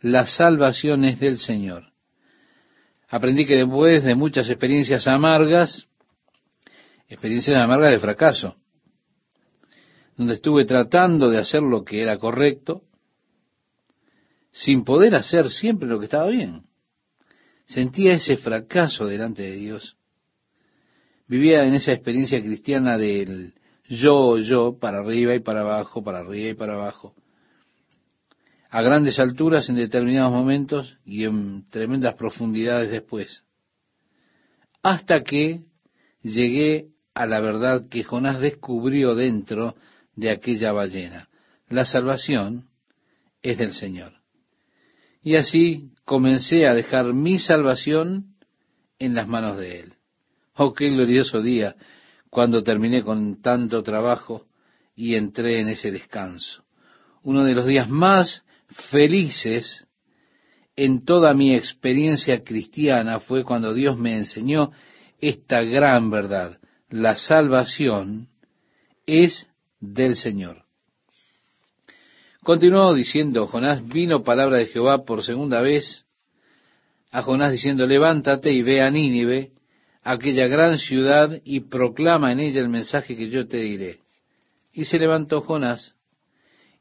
[0.00, 1.92] La salvación es del Señor.
[3.08, 5.86] Aprendí que después de muchas experiencias amargas,
[7.08, 8.56] experiencias amargas de fracaso,
[10.16, 12.82] donde estuve tratando de hacer lo que era correcto,
[14.50, 16.64] sin poder hacer siempre lo que estaba bien.
[17.72, 19.96] Sentía ese fracaso delante de Dios.
[21.26, 23.54] Vivía en esa experiencia cristiana del
[23.88, 27.14] yo, yo, para arriba y para abajo, para arriba y para abajo.
[28.68, 33.42] A grandes alturas en determinados momentos y en tremendas profundidades después.
[34.82, 35.62] Hasta que
[36.20, 39.76] llegué a la verdad que Jonás descubrió dentro
[40.14, 41.30] de aquella ballena.
[41.70, 42.68] La salvación
[43.40, 44.21] es del Señor.
[45.22, 48.34] Y así comencé a dejar mi salvación
[48.98, 49.92] en las manos de Él.
[50.56, 51.76] Oh, qué glorioso día
[52.28, 54.46] cuando terminé con tanto trabajo
[54.96, 56.64] y entré en ese descanso.
[57.22, 58.42] Uno de los días más
[58.90, 59.86] felices
[60.76, 64.72] en toda mi experiencia cristiana fue cuando Dios me enseñó
[65.20, 66.58] esta gran verdad.
[66.88, 68.28] La salvación
[69.06, 69.48] es
[69.80, 70.61] del Señor.
[72.42, 76.04] Continuó diciendo Jonás, vino palabra de Jehová por segunda vez
[77.12, 79.52] a Jonás diciendo, levántate y ve a Nínive,
[80.02, 84.00] aquella gran ciudad, y proclama en ella el mensaje que yo te diré.
[84.72, 85.94] Y se levantó Jonás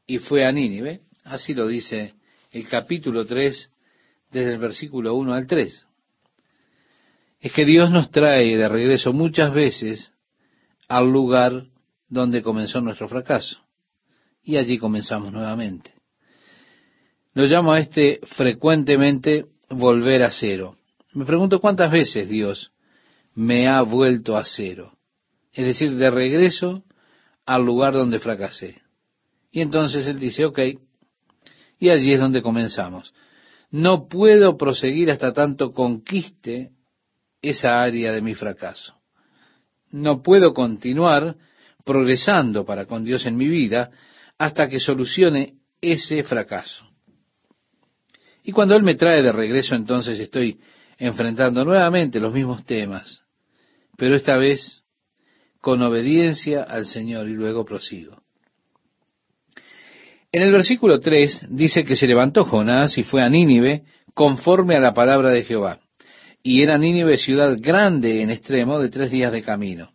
[0.04, 2.14] y fue a Nínive, así lo dice
[2.50, 3.70] el capítulo 3,
[4.32, 5.86] desde el versículo 1 al 3.
[7.40, 10.12] Es que Dios nos trae de regreso muchas veces
[10.88, 11.66] al lugar
[12.08, 13.61] donde comenzó nuestro fracaso.
[14.42, 15.94] Y allí comenzamos nuevamente.
[17.34, 20.76] Lo llamo a este frecuentemente volver a cero.
[21.12, 22.72] Me pregunto cuántas veces Dios
[23.34, 24.92] me ha vuelto a cero.
[25.52, 26.82] Es decir, de regreso
[27.46, 28.82] al lugar donde fracasé.
[29.50, 30.58] Y entonces Él dice, ok,
[31.78, 33.14] y allí es donde comenzamos.
[33.70, 36.70] No puedo proseguir hasta tanto conquiste
[37.40, 38.94] esa área de mi fracaso.
[39.90, 41.36] No puedo continuar
[41.84, 43.90] progresando para con Dios en mi vida
[44.42, 46.84] hasta que solucione ese fracaso.
[48.42, 50.58] Y cuando Él me trae de regreso, entonces estoy
[50.98, 53.22] enfrentando nuevamente los mismos temas,
[53.96, 54.82] pero esta vez
[55.60, 58.20] con obediencia al Señor y luego prosigo.
[60.32, 64.80] En el versículo 3 dice que se levantó Jonás y fue a Nínive conforme a
[64.80, 65.78] la palabra de Jehová.
[66.42, 69.92] Y era Nínive ciudad grande en extremo de tres días de camino.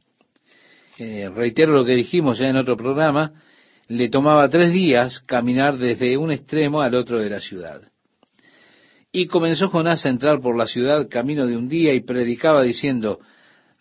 [1.00, 3.34] Eh, reitero lo que dijimos ya en otro programa,
[3.88, 7.82] le tomaba tres días caminar desde un extremo al otro de la ciudad.
[9.12, 13.20] Y comenzó Jonás a entrar por la ciudad camino de un día y predicaba diciendo,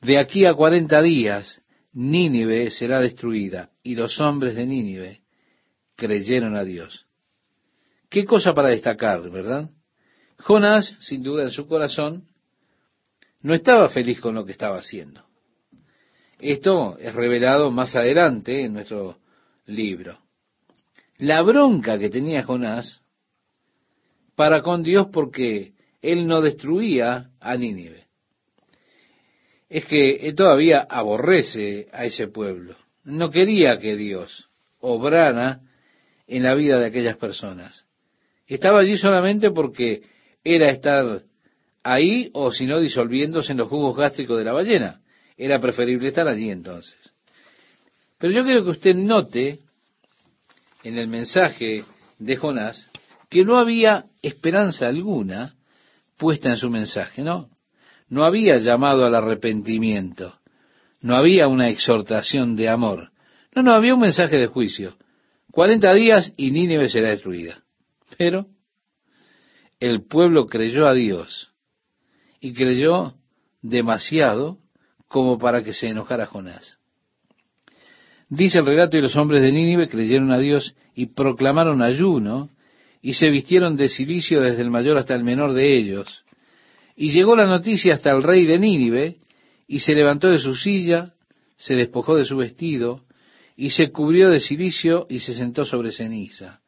[0.00, 1.60] de aquí a cuarenta días
[1.92, 5.20] Nínive será destruida y los hombres de Nínive
[5.96, 7.06] creyeron a Dios.
[8.08, 9.70] Qué cosa para destacar, ¿verdad?
[10.38, 12.28] Jonás, sin duda en su corazón,
[13.40, 15.24] no estaba feliz con lo que estaba haciendo.
[16.38, 19.18] Esto es revelado más adelante en nuestro
[19.66, 20.18] libro.
[21.18, 23.02] La bronca que tenía Jonás
[24.34, 28.04] para con Dios porque él no destruía a Nínive.
[29.68, 32.76] Es que él todavía aborrece a ese pueblo.
[33.04, 34.48] No quería que Dios
[34.80, 35.60] obrara
[36.26, 37.86] en la vida de aquellas personas.
[38.46, 40.02] Estaba allí solamente porque
[40.44, 41.22] era estar
[41.82, 45.00] ahí o si no disolviéndose en los jugos gástricos de la ballena.
[45.36, 46.96] Era preferible estar allí entonces.
[48.18, 49.58] Pero yo quiero que usted note
[50.82, 51.84] en el mensaje
[52.18, 52.86] de Jonás
[53.28, 55.54] que no había esperanza alguna
[56.16, 57.50] puesta en su mensaje, ¿no?
[58.08, 60.38] No había llamado al arrepentimiento,
[61.00, 63.10] no había una exhortación de amor,
[63.54, 64.96] no, no, había un mensaje de juicio.
[65.50, 67.62] Cuarenta días y Nínive será destruida.
[68.18, 68.46] Pero
[69.80, 71.50] el pueblo creyó a Dios
[72.38, 73.14] y creyó
[73.62, 74.58] demasiado
[75.08, 76.75] como para que se enojara Jonás.
[78.28, 82.50] Dice el relato y los hombres de Nínive creyeron a Dios y proclamaron ayuno
[83.00, 86.24] y se vistieron de silicio desde el mayor hasta el menor de ellos.
[86.96, 89.18] Y llegó la noticia hasta el rey de Nínive,
[89.68, 91.12] y se levantó de su silla,
[91.56, 93.02] se despojó de su vestido,
[93.56, 96.60] y se cubrió de silicio y se sentó sobre ceniza.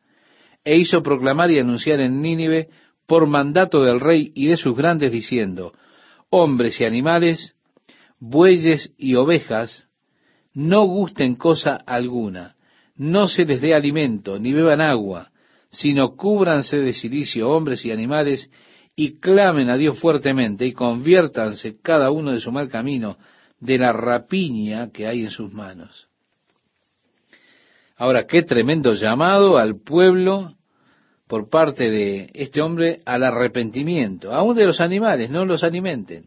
[0.64, 2.68] E hizo proclamar y anunciar en Nínive
[3.06, 5.72] por mandato del rey y de sus grandes, diciendo,
[6.30, 7.54] hombres y animales,
[8.20, 9.87] bueyes y ovejas,
[10.58, 12.56] no gusten cosa alguna,
[12.96, 15.30] no se les dé alimento, ni beban agua,
[15.70, 18.50] sino cúbranse de silicio hombres y animales,
[18.96, 23.18] y clamen a Dios fuertemente, y conviértanse cada uno de su mal camino,
[23.60, 26.08] de la rapiña que hay en sus manos.
[27.96, 30.54] Ahora, qué tremendo llamado al pueblo
[31.28, 36.24] por parte de este hombre al arrepentimiento, aún de los animales, no los alimenten.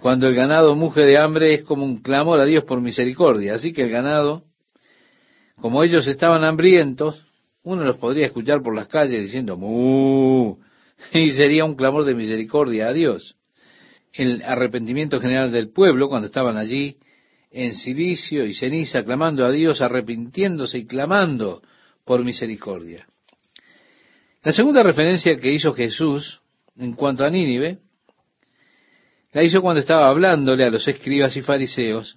[0.00, 3.72] Cuando el ganado muge de hambre es como un clamor a Dios por misericordia, así
[3.72, 4.44] que el ganado,
[5.56, 7.26] como ellos estaban hambrientos,
[7.62, 10.56] uno los podría escuchar por las calles diciendo ¡Mu!
[11.12, 13.36] y sería un clamor de misericordia a Dios.
[14.12, 16.96] El arrepentimiento general del pueblo, cuando estaban allí
[17.50, 21.62] en silicio y ceniza, clamando a Dios, arrepintiéndose y clamando
[22.04, 23.06] por misericordia.
[24.42, 26.40] La segunda referencia que hizo Jesús
[26.76, 27.78] en cuanto a Nínive,
[29.32, 32.16] la hizo cuando estaba hablándole a los escribas y fariseos.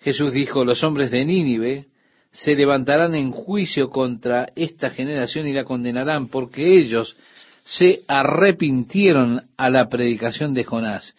[0.00, 1.86] Jesús dijo, los hombres de Nínive
[2.30, 7.16] se levantarán en juicio contra esta generación y la condenarán, porque ellos
[7.64, 11.14] se arrepintieron a la predicación de Jonás.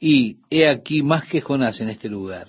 [0.00, 2.48] Y he aquí más que Jonás en este lugar.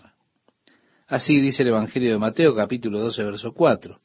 [1.08, 4.00] Así dice el Evangelio de Mateo capítulo 12, verso 4.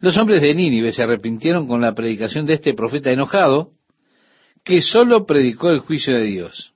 [0.00, 3.72] Los hombres de Nínive se arrepintieron con la predicación de este profeta enojado,
[4.68, 6.74] que sólo predicó el juicio de Dios.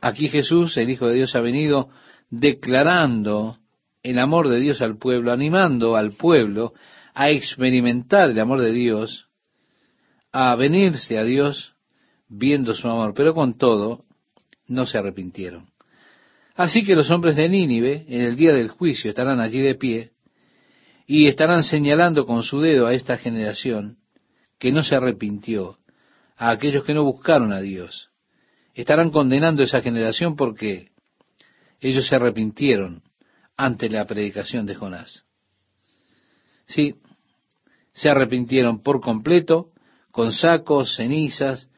[0.00, 1.88] Aquí Jesús, el Hijo de Dios, ha venido
[2.30, 3.58] declarando
[4.04, 6.72] el amor de Dios al pueblo, animando al pueblo
[7.14, 9.26] a experimentar el amor de Dios
[10.30, 11.74] a venirse a Dios
[12.28, 14.04] viendo su amor, pero con todo
[14.68, 15.70] no se arrepintieron.
[16.54, 20.12] Así que los hombres de Nínive en el día del juicio estarán allí de pie
[21.08, 23.96] y estarán señalando con su dedo a esta generación
[24.60, 25.78] que no se arrepintió,
[26.36, 28.10] a aquellos que no buscaron a Dios.
[28.74, 30.90] Estarán condenando esa generación porque
[31.80, 33.02] ellos se arrepintieron
[33.56, 35.24] ante la predicación de Jonás.
[36.66, 36.96] Sí,
[37.92, 39.70] se arrepintieron por completo,
[40.10, 41.68] con sacos, cenizas,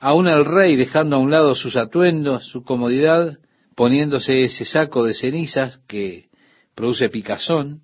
[0.00, 3.38] aún el rey dejando a un lado sus atuendos, su comodidad,
[3.74, 6.28] poniéndose ese saco de cenizas que
[6.74, 7.82] produce picazón,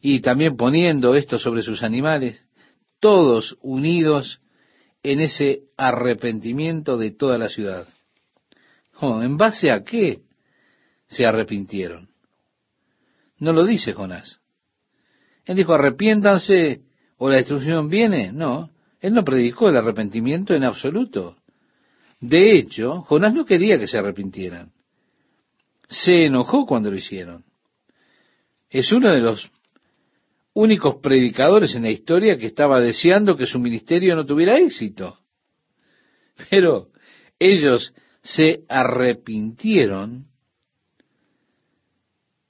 [0.00, 2.46] y también poniendo esto sobre sus animales,
[3.00, 4.40] todos unidos
[5.04, 7.86] en ese arrepentimiento de toda la ciudad.
[9.00, 10.22] Oh, ¿En base a qué
[11.08, 12.08] se arrepintieron?
[13.38, 14.40] No lo dice Jonás.
[15.44, 16.80] Él dijo, arrepiéntanse
[17.18, 18.32] o la destrucción viene.
[18.32, 18.70] No,
[19.00, 21.36] él no predicó el arrepentimiento en absoluto.
[22.20, 24.72] De hecho, Jonás no quería que se arrepintieran.
[25.86, 27.44] Se enojó cuando lo hicieron.
[28.70, 29.50] Es uno de los
[30.54, 35.18] únicos predicadores en la historia que estaba deseando que su ministerio no tuviera éxito.
[36.50, 36.88] Pero
[37.38, 40.26] ellos se arrepintieron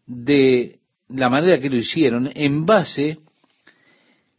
[0.07, 0.79] de
[1.09, 3.19] la manera que lo hicieron en base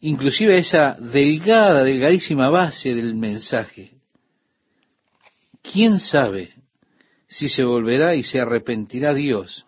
[0.01, 3.93] inclusive a esa delgada, delgadísima base del mensaje.
[5.63, 6.53] ¿Quién sabe
[7.27, 9.65] si se volverá y se arrepentirá Dios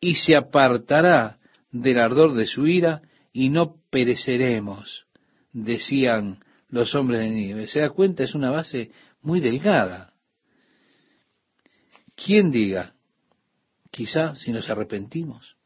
[0.00, 1.38] y se apartará
[1.72, 3.02] del ardor de su ira
[3.34, 5.06] y no pereceremos,
[5.52, 6.38] decían
[6.68, 7.66] los hombres de Nínive.
[7.66, 8.22] ¿Se da cuenta?
[8.22, 8.92] Es una base
[9.22, 10.12] muy delgada.
[12.14, 12.94] ¿Quién diga?
[13.90, 15.56] Quizá si nos arrepentimos.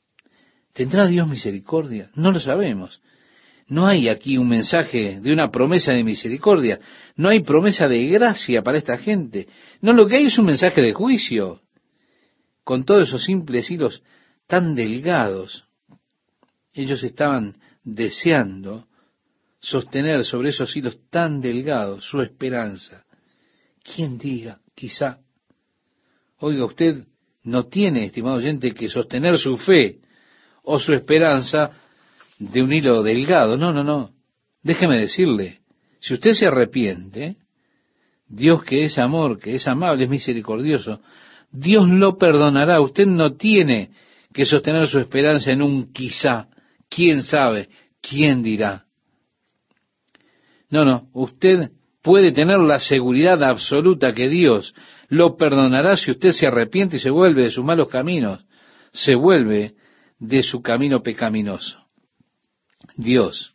[0.73, 2.11] ¿Tendrá Dios misericordia?
[2.15, 3.03] No lo sabemos.
[3.67, 6.81] No hay aquí un mensaje de una promesa de misericordia.
[7.17, 9.47] No hay promesa de gracia para esta gente.
[9.83, 11.61] No, lo que hay es un mensaje de juicio.
[12.65, 14.03] Con todos esos simples hilos
[14.47, 15.68] tan delgados
[16.73, 18.87] ellos estaban deseando
[19.61, 23.05] sostener sobre esos hilos tan delgados su esperanza.
[23.83, 24.61] ¿Quién diga?
[24.75, 25.19] Quizá.
[26.39, 27.05] Oiga, usted
[27.45, 29.99] no tiene, estimado oyente, que sostener su fe
[30.63, 31.71] o su esperanza
[32.39, 33.57] de un hilo delgado.
[33.57, 34.11] No, no, no.
[34.63, 35.61] Déjeme decirle,
[36.01, 37.37] si usted se arrepiente,
[38.29, 41.01] Dios que es amor, que es amable, es misericordioso,
[41.51, 42.81] Dios lo perdonará.
[42.81, 43.91] Usted no tiene
[44.33, 46.49] que sostener su esperanza en un quizá,
[46.99, 47.69] ¿Quién sabe?
[48.03, 48.85] ¿Quién dirá?
[50.69, 51.71] No, no, usted
[52.03, 54.75] puede tener la seguridad absoluta que Dios
[55.09, 58.45] lo perdonará si usted se arrepiente y se vuelve de sus malos caminos,
[58.91, 59.75] se vuelve
[60.19, 61.79] de su camino pecaminoso.
[62.97, 63.55] Dios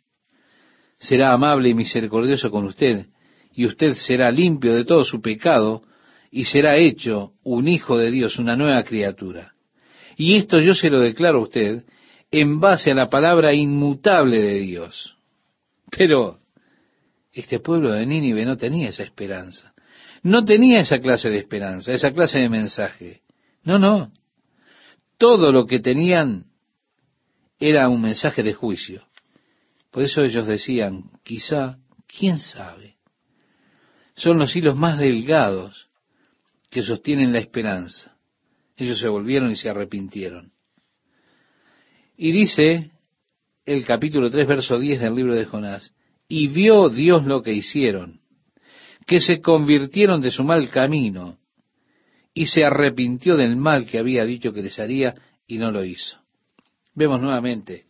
[0.96, 3.08] será amable y misericordioso con usted,
[3.52, 5.82] y usted será limpio de todo su pecado,
[6.30, 9.52] y será hecho un hijo de Dios, una nueva criatura.
[10.16, 11.84] Y esto yo se lo declaro a usted
[12.40, 15.16] en base a la palabra inmutable de Dios.
[15.90, 16.40] Pero
[17.32, 19.72] este pueblo de Nínive no tenía esa esperanza.
[20.22, 23.22] No tenía esa clase de esperanza, esa clase de mensaje.
[23.62, 24.12] No, no.
[25.16, 26.46] Todo lo que tenían
[27.60, 29.06] era un mensaje de juicio.
[29.90, 32.96] Por eso ellos decían, quizá, quién sabe.
[34.16, 35.88] Son los hilos más delgados
[36.68, 38.16] que sostienen la esperanza.
[38.76, 40.53] Ellos se volvieron y se arrepintieron.
[42.16, 42.90] Y dice
[43.66, 45.94] el capítulo 3, verso 10 del libro de Jonás,
[46.28, 48.20] y vio Dios lo que hicieron,
[49.06, 51.38] que se convirtieron de su mal camino,
[52.32, 55.14] y se arrepintió del mal que había dicho que les haría,
[55.46, 56.18] y no lo hizo.
[56.94, 57.86] Vemos nuevamente,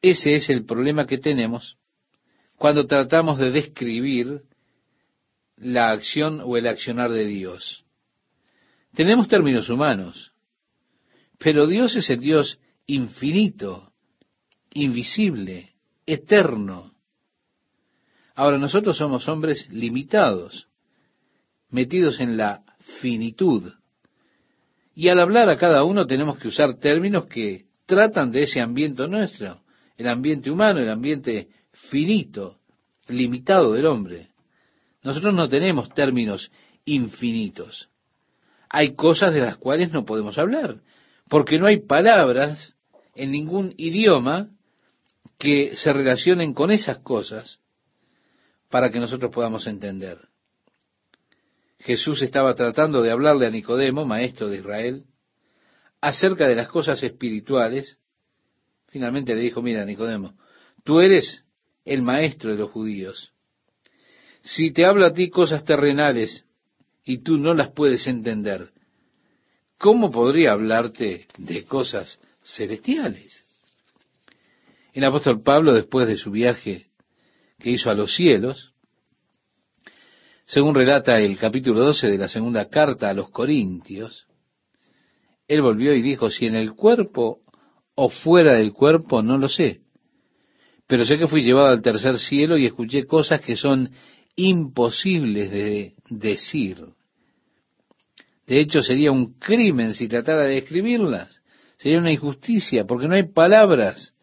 [0.00, 1.78] ese es el problema que tenemos
[2.56, 4.42] cuando tratamos de describir
[5.56, 7.84] la acción o el accionar de Dios.
[8.94, 10.32] Tenemos términos humanos,
[11.38, 13.92] pero Dios es el Dios infinito,
[14.74, 15.72] invisible,
[16.06, 16.92] eterno.
[18.34, 20.68] Ahora nosotros somos hombres limitados,
[21.70, 22.62] metidos en la
[23.00, 23.72] finitud.
[24.94, 29.06] Y al hablar a cada uno tenemos que usar términos que tratan de ese ambiente
[29.08, 29.62] nuestro,
[29.96, 32.58] el ambiente humano, el ambiente finito,
[33.08, 34.28] limitado del hombre.
[35.02, 36.50] Nosotros no tenemos términos
[36.84, 37.88] infinitos.
[38.68, 40.80] Hay cosas de las cuales no podemos hablar
[41.32, 42.74] porque no hay palabras
[43.14, 44.50] en ningún idioma
[45.38, 47.58] que se relacionen con esas cosas
[48.68, 50.28] para que nosotros podamos entender.
[51.78, 55.04] Jesús estaba tratando de hablarle a Nicodemo, maestro de Israel,
[56.02, 57.98] acerca de las cosas espirituales.
[58.88, 60.34] Finalmente le dijo, mira Nicodemo,
[60.84, 61.46] tú eres
[61.86, 63.32] el maestro de los judíos
[64.42, 66.44] Si te habla a ti cosas terrenales
[67.04, 68.71] y tú no las puedes entender,
[69.82, 73.44] ¿cómo podría hablarte de cosas celestiales?
[74.92, 76.86] El apóstol Pablo, después de su viaje
[77.58, 78.74] que hizo a los cielos,
[80.44, 84.28] según relata el capítulo 12 de la segunda carta a los Corintios,
[85.48, 87.40] él volvió y dijo, si en el cuerpo
[87.96, 89.80] o fuera del cuerpo, no lo sé,
[90.86, 93.90] pero sé que fui llevado al tercer cielo y escuché cosas que son
[94.36, 96.86] imposibles de decir.
[98.46, 101.42] De hecho, sería un crimen si tratara de describirlas.
[101.76, 104.14] Sería una injusticia, porque no hay palabras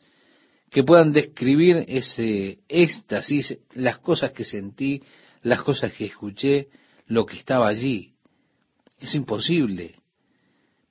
[0.70, 5.02] que puedan describir ese éxtasis, las cosas que sentí,
[5.41, 6.68] las cosas que escuché,
[7.08, 8.14] lo que estaba allí.
[9.00, 9.96] Es imposible.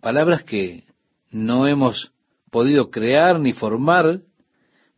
[0.01, 0.85] Palabras que
[1.31, 2.13] no hemos
[2.51, 4.23] podido crear ni formar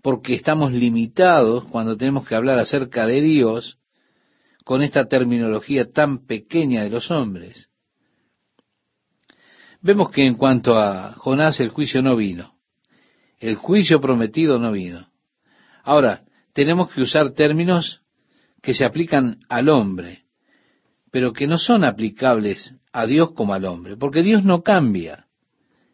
[0.03, 3.79] porque estamos limitados cuando tenemos que hablar acerca de Dios
[4.65, 7.70] con esta terminología tan pequeña de los hombres.
[9.83, 12.55] Vemos que en cuanto a Jonás el juicio no vino.
[13.39, 15.09] El juicio prometido no vino.
[15.83, 18.03] Ahora, tenemos que usar términos
[18.61, 20.25] que se aplican al hombre,
[21.11, 25.27] pero que no son aplicables a Dios como al hombre, porque Dios no cambia.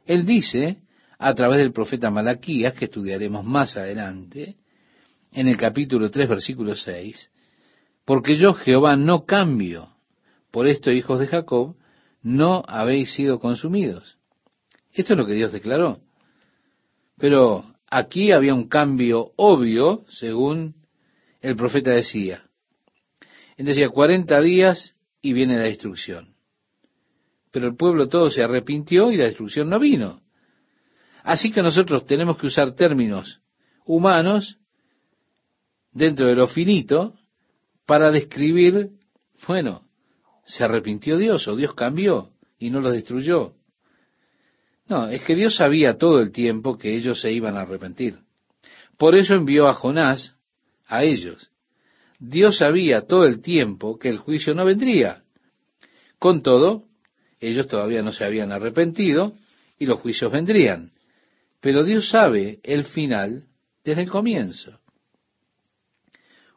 [0.04, 0.82] Él dice,
[1.18, 4.56] a través del profeta Malaquías, que estudiaremos más adelante,
[5.32, 7.30] en el capítulo 3, versículo 6,
[8.04, 9.90] porque yo Jehová no cambio.
[10.50, 11.76] Por esto, hijos de Jacob,
[12.26, 14.18] no habéis sido consumidos.
[14.92, 16.00] Esto es lo que Dios declaró.
[17.18, 20.74] Pero aquí había un cambio obvio, según
[21.40, 22.42] el profeta decía.
[23.56, 26.34] Él decía, 40 días y viene la destrucción.
[27.52, 30.20] Pero el pueblo todo se arrepintió y la destrucción no vino.
[31.22, 33.40] Así que nosotros tenemos que usar términos
[33.84, 34.58] humanos
[35.92, 37.14] dentro de lo finito
[37.86, 38.90] para describir,
[39.46, 39.85] bueno,
[40.46, 43.54] se arrepintió Dios o Dios cambió y no los destruyó.
[44.88, 48.20] No, es que Dios sabía todo el tiempo que ellos se iban a arrepentir.
[48.96, 50.34] Por eso envió a Jonás
[50.86, 51.50] a ellos.
[52.18, 55.24] Dios sabía todo el tiempo que el juicio no vendría.
[56.18, 56.84] Con todo,
[57.40, 59.34] ellos todavía no se habían arrepentido
[59.78, 60.92] y los juicios vendrían.
[61.60, 63.44] Pero Dios sabe el final
[63.84, 64.78] desde el comienzo.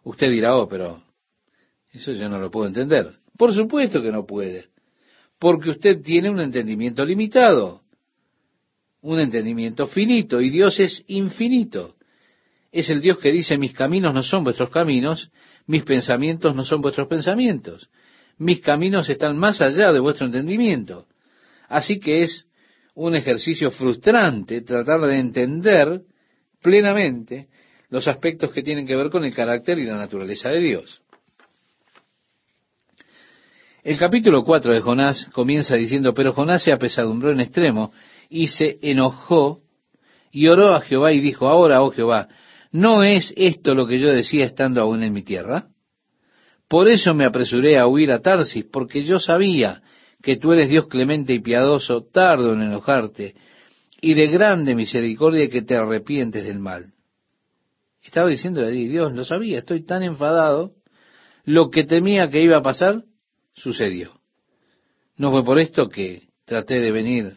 [0.04, 1.04] Usted dirá, oh, pero
[1.92, 3.19] eso yo no lo puedo entender.
[3.40, 4.68] Por supuesto que no puede,
[5.40, 7.82] porque usted tiene un entendimiento limitado
[9.02, 11.96] un entendimiento finito y Dios es infinito.
[12.72, 15.32] Es el Dios que dice, mis caminos no son vuestros caminos,
[15.66, 17.90] mis pensamientos no son vuestros pensamientos,
[18.38, 21.08] mis caminos están más allá de vuestro entendimiento.
[21.68, 22.46] Así que es
[22.94, 26.02] un ejercicio frustrante tratar de entender
[26.62, 27.48] plenamente
[27.90, 31.02] los aspectos que tienen que ver con el carácter y la naturaleza de Dios.
[33.84, 37.94] El capítulo 4 de Jonás comienza diciendo, pero Jonás se apesadumbró en extremo
[38.30, 39.62] y se enojó
[40.32, 42.28] y oró a Jehová y dijo, ahora, oh Jehová,
[42.72, 45.68] ¿no es esto lo que yo decía estando aún en mi tierra?
[46.68, 49.82] Por eso me apresuré a huir a Tarsis, porque yo sabía
[50.22, 53.36] que tú eres Dios clemente y piadoso, tardo en enojarte,
[54.02, 56.88] y de grande misericordia que te arrepientes del mal.
[58.04, 60.74] Estaba diciendo a Dios, lo sabía, estoy tan enfadado,
[61.44, 63.04] lo que temía que iba a pasar,
[63.60, 64.20] sucedió.
[65.18, 67.34] No fue por esto que traté de venir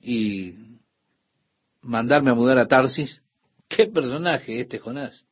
[0.00, 0.54] y
[1.82, 3.22] mandarme a mudar a Tarsis.
[3.68, 5.26] Qué personaje este Jonás.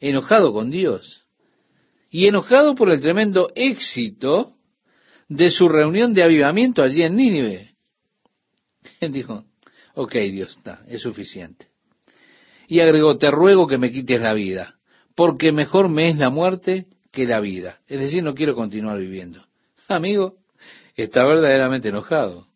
[0.00, 1.24] Enojado con Dios.
[2.10, 4.54] Y enojado por el tremendo éxito
[5.28, 7.74] de su reunión de avivamiento allí en Nínive.
[9.00, 9.44] Él dijo,
[9.94, 11.66] ok Dios, está, es suficiente.
[12.68, 14.76] Y agregó, te ruego que me quites la vida,
[15.14, 16.86] porque mejor me es la muerte
[17.16, 17.80] que la vida.
[17.88, 19.42] Es decir, no quiero continuar viviendo.
[19.88, 20.36] Amigo,
[20.94, 22.46] está verdaderamente enojado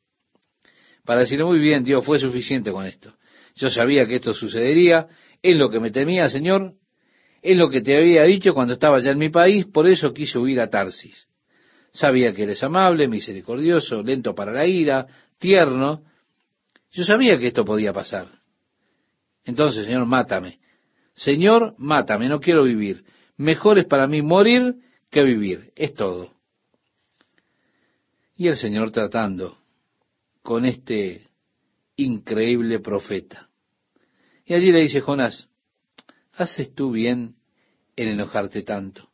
[1.07, 3.15] para decir, muy bien, Dios, fue suficiente con esto.
[3.57, 5.09] Yo sabía que esto sucedería,
[5.43, 6.75] es lo que me temía, Señor,
[7.43, 10.39] es lo que te había dicho cuando estaba ya en mi país, por eso quise
[10.39, 11.27] huir a Tarsis.
[11.93, 15.07] Sabía que eres amable, misericordioso, lento para la ira,
[15.39, 16.03] tierno.
[16.93, 18.29] Yo sabía que esto podía pasar.
[19.45, 20.61] Entonces, Señor, mátame.
[21.17, 23.05] Señor, mátame, no quiero vivir.
[23.41, 24.75] Mejor es para mí morir
[25.11, 25.73] que vivir.
[25.75, 26.31] Es todo.
[28.37, 29.57] Y el Señor tratando
[30.43, 31.23] con este
[31.97, 33.49] increíble profeta.
[34.45, 35.49] Y allí le dice Jonás,
[36.35, 37.37] ¿haces tú bien
[37.97, 39.09] en enojarte tanto?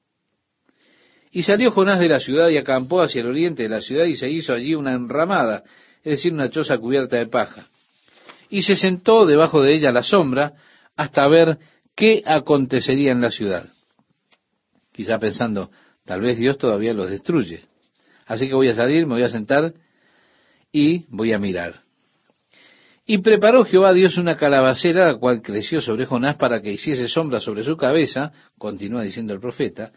[1.31, 4.17] Y salió Jonás de la ciudad y acampó hacia el oriente de la ciudad y
[4.17, 5.63] se hizo allí una enramada,
[5.99, 7.69] es decir, una choza cubierta de paja.
[8.51, 10.55] Y se sentó debajo de ella la sombra
[10.97, 11.59] hasta ver
[11.95, 13.76] qué acontecería en la ciudad.
[14.97, 15.71] Quizá pensando,
[16.05, 17.61] tal vez Dios todavía los destruye.
[18.27, 19.75] Así que voy a salir, me voy a sentar
[20.73, 21.75] y voy a mirar.
[23.07, 27.39] Y preparó Jehová Dios una calabacera, la cual creció sobre Jonás para que hiciese sombra
[27.39, 29.93] sobre su cabeza, continúa diciendo el profeta,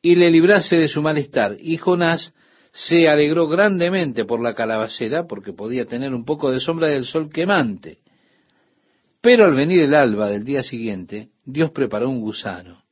[0.00, 1.56] y le librase de su malestar.
[1.58, 2.32] Y Jonás
[2.70, 7.30] se alegró grandemente por la calabacera, porque podía tener un poco de sombra del sol
[7.30, 7.98] quemante.
[9.20, 12.85] Pero al venir el alba del día siguiente, Dios preparó un gusano.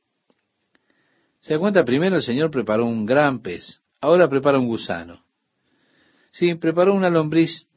[1.45, 5.23] Se da cuenta, primero el Señor preparó un gran pez, ahora prepara un gusano.
[6.31, 7.67] Sí, preparó una lombriz,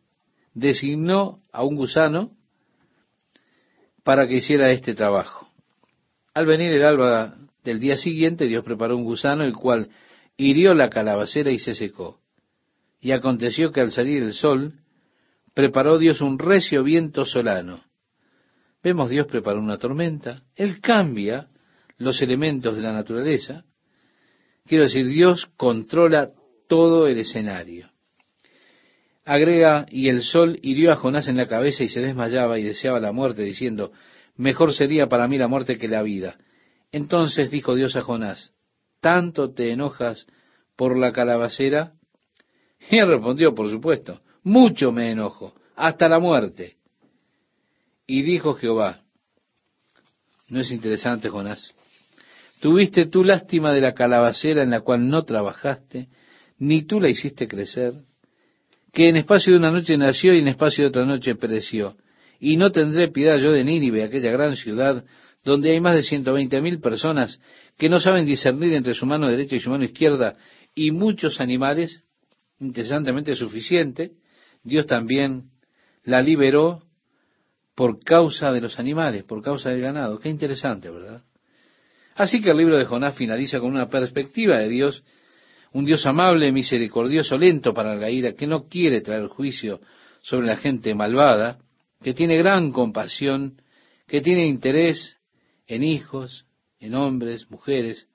[0.54, 2.30] designó a un gusano
[4.04, 5.50] para que hiciera este trabajo.
[6.32, 9.90] Al venir el alba del día siguiente, Dios preparó un gusano, el cual
[10.38, 12.20] hirió la calabacera y se secó.
[13.02, 14.80] Y aconteció que al salir el sol,
[15.52, 17.84] preparó Dios un recio viento solano.
[18.82, 20.42] Vemos Dios preparó una tormenta.
[20.56, 21.48] Él cambia
[21.98, 23.64] los elementos de la naturaleza.
[24.66, 26.30] Quiero decir, Dios controla
[26.68, 27.90] todo el escenario.
[29.24, 32.98] Agrega, y el sol hirió a Jonás en la cabeza y se desmayaba y deseaba
[32.98, 33.92] la muerte, diciendo,
[34.36, 36.38] mejor sería para mí la muerte que la vida.
[36.92, 38.52] Entonces dijo Dios a Jonás,
[39.00, 40.26] ¿tanto te enojas
[40.76, 41.92] por la calabacera?
[42.90, 46.76] Y él respondió, por supuesto, mucho me enojo, hasta la muerte.
[48.06, 49.02] Y dijo Jehová,
[50.48, 51.74] ¿no es interesante, Jonás?
[52.60, 56.08] Tuviste tú lástima de la calabacera en la cual no trabajaste,
[56.58, 57.94] ni tú la hiciste crecer,
[58.92, 61.96] que en espacio de una noche nació y en espacio de otra noche pereció.
[62.40, 65.04] Y no tendré piedad yo de Nínive, aquella gran ciudad,
[65.44, 67.40] donde hay más de ciento veinte mil personas
[67.76, 70.36] que no saben discernir entre su mano derecha y su mano izquierda,
[70.74, 72.02] y muchos animales,
[72.58, 74.12] interesantemente suficiente,
[74.64, 75.50] Dios también
[76.02, 76.82] la liberó
[77.74, 80.18] por causa de los animales, por causa del ganado.
[80.18, 81.22] Qué interesante, ¿verdad?
[82.18, 85.04] Así que el libro de Jonás finaliza con una perspectiva de Dios,
[85.72, 89.80] un Dios amable, misericordioso, lento para la ira, que no quiere traer juicio
[90.20, 91.58] sobre la gente malvada,
[92.02, 93.62] que tiene gran compasión,
[94.08, 95.16] que tiene interés
[95.68, 96.44] en hijos,
[96.80, 98.08] en hombres, mujeres,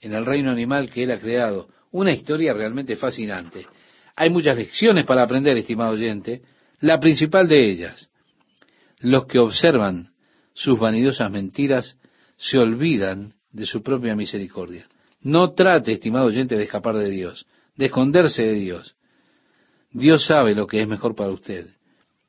[0.00, 1.68] en el reino animal que Él ha creado.
[1.90, 3.66] Una historia realmente fascinante.
[4.14, 6.42] Hay muchas lecciones para aprender, estimado oyente.
[6.78, 8.08] La principal de ellas,
[9.00, 10.12] los que observan
[10.54, 11.98] sus vanidosas mentiras
[12.42, 14.88] se olvidan de su propia misericordia.
[15.20, 17.46] No trate, estimado oyente, de escapar de Dios,
[17.76, 18.96] de esconderse de Dios.
[19.92, 21.68] Dios sabe lo que es mejor para usted.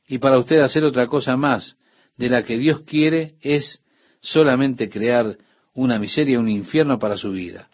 [0.07, 1.77] Y para usted hacer otra cosa más
[2.15, 3.81] de la que Dios quiere es
[4.19, 5.35] solamente crear
[5.73, 7.67] una miseria, un infierno para su vida.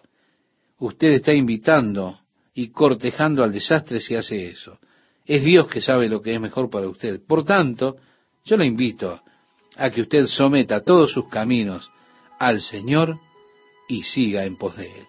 [0.77, 2.19] Usted está invitando
[2.53, 4.79] y cortejando al desastre si hace eso.
[5.25, 7.19] Es Dios que sabe lo que es mejor para usted.
[7.27, 7.97] Por tanto,
[8.45, 9.19] yo le invito
[9.75, 11.91] a que usted someta todos sus caminos
[12.39, 13.19] al Señor
[13.87, 15.07] y siga en pos de Él.